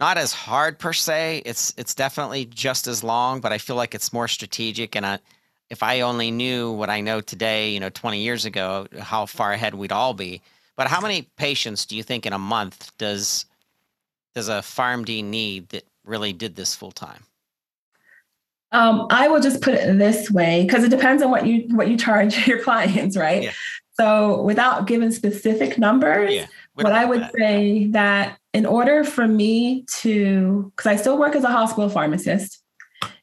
not 0.00 0.18
as 0.18 0.32
hard 0.32 0.80
per 0.80 0.92
se. 0.92 1.42
It's, 1.46 1.72
it's 1.76 1.94
definitely 1.94 2.46
just 2.46 2.88
as 2.88 3.04
long, 3.04 3.40
but 3.40 3.52
I 3.52 3.58
feel 3.58 3.76
like 3.76 3.94
it's 3.94 4.12
more 4.12 4.26
strategic. 4.26 4.96
And 4.96 5.06
I, 5.06 5.20
if 5.70 5.84
I 5.84 6.00
only 6.00 6.32
knew 6.32 6.72
what 6.72 6.90
I 6.90 7.00
know 7.00 7.20
today, 7.20 7.70
you 7.70 7.78
know, 7.78 7.90
20 7.90 8.18
years 8.18 8.46
ago, 8.46 8.88
how 8.98 9.24
far 9.24 9.52
ahead 9.52 9.74
we'd 9.74 9.92
all 9.92 10.12
be. 10.12 10.42
But 10.74 10.88
how 10.88 11.00
many 11.00 11.30
patients 11.36 11.86
do 11.86 11.96
you 11.96 12.02
think 12.02 12.26
in 12.26 12.32
a 12.32 12.38
month 12.38 12.90
does 12.98 13.46
does 14.34 14.48
a 14.48 14.54
PharmD 14.54 15.22
need 15.22 15.68
that 15.68 15.84
really 16.04 16.32
did 16.32 16.56
this 16.56 16.74
full 16.74 16.90
time? 16.90 17.22
Um, 18.72 19.06
I 19.10 19.28
will 19.28 19.40
just 19.40 19.60
put 19.60 19.74
it 19.74 19.98
this 19.98 20.30
way 20.30 20.64
because 20.64 20.82
it 20.82 20.88
depends 20.88 21.22
on 21.22 21.30
what 21.30 21.46
you 21.46 21.66
what 21.76 21.88
you 21.88 21.96
charge 21.96 22.46
your 22.46 22.62
clients, 22.62 23.16
right? 23.16 23.44
Yeah. 23.44 23.52
So 23.94 24.42
without 24.42 24.86
giving 24.86 25.10
specific 25.10 25.78
numbers, 25.78 26.32
yeah, 26.32 26.46
what 26.74 26.92
I 26.92 27.04
would 27.04 27.20
that. 27.20 27.34
say 27.36 27.86
that 27.88 28.38
in 28.54 28.66
order 28.66 29.04
for 29.04 29.28
me 29.28 29.84
to, 30.00 30.72
because 30.74 30.90
I 30.90 30.96
still 30.96 31.18
work 31.18 31.36
as 31.36 31.44
a 31.44 31.48
hospital 31.48 31.88
pharmacist, 31.88 32.62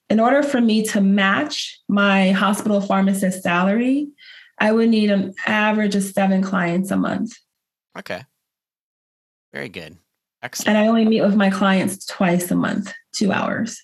in 0.09 0.19
order 0.19 0.43
for 0.43 0.61
me 0.61 0.83
to 0.87 1.01
match 1.01 1.79
my 1.87 2.31
hospital 2.31 2.81
pharmacist 2.81 3.43
salary, 3.43 4.07
I 4.59 4.71
would 4.71 4.89
need 4.89 5.11
an 5.11 5.33
average 5.45 5.95
of 5.95 6.03
seven 6.03 6.41
clients 6.41 6.91
a 6.91 6.97
month. 6.97 7.33
Okay. 7.97 8.23
Very 9.53 9.69
good. 9.69 9.97
Excellent. 10.41 10.69
And 10.69 10.77
I 10.77 10.87
only 10.87 11.05
meet 11.05 11.21
with 11.21 11.35
my 11.35 11.49
clients 11.49 12.05
twice 12.05 12.49
a 12.51 12.55
month, 12.55 12.93
two 13.11 13.31
hours. 13.31 13.81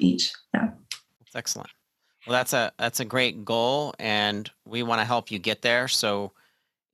Each. 0.00 0.32
Yeah. 0.52 0.70
That's 1.20 1.36
excellent. 1.36 1.70
Well, 2.26 2.34
that's 2.34 2.52
a 2.52 2.72
that's 2.78 3.00
a 3.00 3.04
great 3.04 3.44
goal, 3.44 3.94
and 3.98 4.50
we 4.64 4.82
want 4.82 5.00
to 5.00 5.04
help 5.04 5.30
you 5.30 5.38
get 5.38 5.60
there. 5.60 5.88
So, 5.88 6.32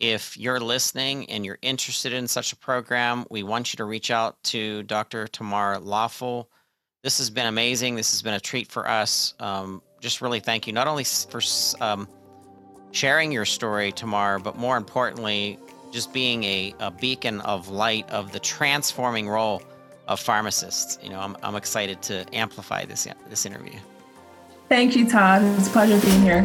if 0.00 0.36
you're 0.36 0.58
listening 0.58 1.30
and 1.30 1.44
you're 1.44 1.58
interested 1.62 2.12
in 2.12 2.26
such 2.26 2.52
a 2.52 2.56
program, 2.56 3.26
we 3.30 3.42
want 3.42 3.72
you 3.72 3.76
to 3.76 3.84
reach 3.84 4.10
out 4.10 4.42
to 4.44 4.82
Dr. 4.84 5.28
Tamar 5.28 5.78
Lawful. 5.78 6.50
This 7.02 7.18
has 7.18 7.30
been 7.30 7.46
amazing. 7.46 7.94
This 7.94 8.10
has 8.10 8.22
been 8.22 8.34
a 8.34 8.40
treat 8.40 8.68
for 8.68 8.88
us. 8.88 9.34
Um, 9.38 9.82
just 10.00 10.20
really 10.20 10.40
thank 10.40 10.66
you, 10.66 10.72
not 10.72 10.88
only 10.88 11.04
for 11.04 11.40
um, 11.80 12.08
sharing 12.90 13.30
your 13.30 13.44
story, 13.44 13.92
Tamar, 13.92 14.38
but 14.38 14.56
more 14.56 14.76
importantly, 14.76 15.58
just 15.92 16.12
being 16.12 16.42
a, 16.44 16.74
a 16.80 16.90
beacon 16.90 17.40
of 17.42 17.68
light 17.68 18.08
of 18.10 18.32
the 18.32 18.40
transforming 18.40 19.28
role 19.28 19.62
of 20.10 20.20
pharmacists. 20.20 20.98
You 21.02 21.08
know, 21.08 21.20
I'm, 21.20 21.36
I'm 21.42 21.54
excited 21.54 22.02
to 22.02 22.26
amplify 22.34 22.84
this 22.84 23.06
this 23.30 23.46
interview. 23.46 23.78
Thank 24.68 24.94
you, 24.94 25.08
Todd. 25.08 25.42
It's 25.58 25.68
a 25.68 25.70
pleasure 25.70 25.98
being 26.06 26.20
here. 26.20 26.42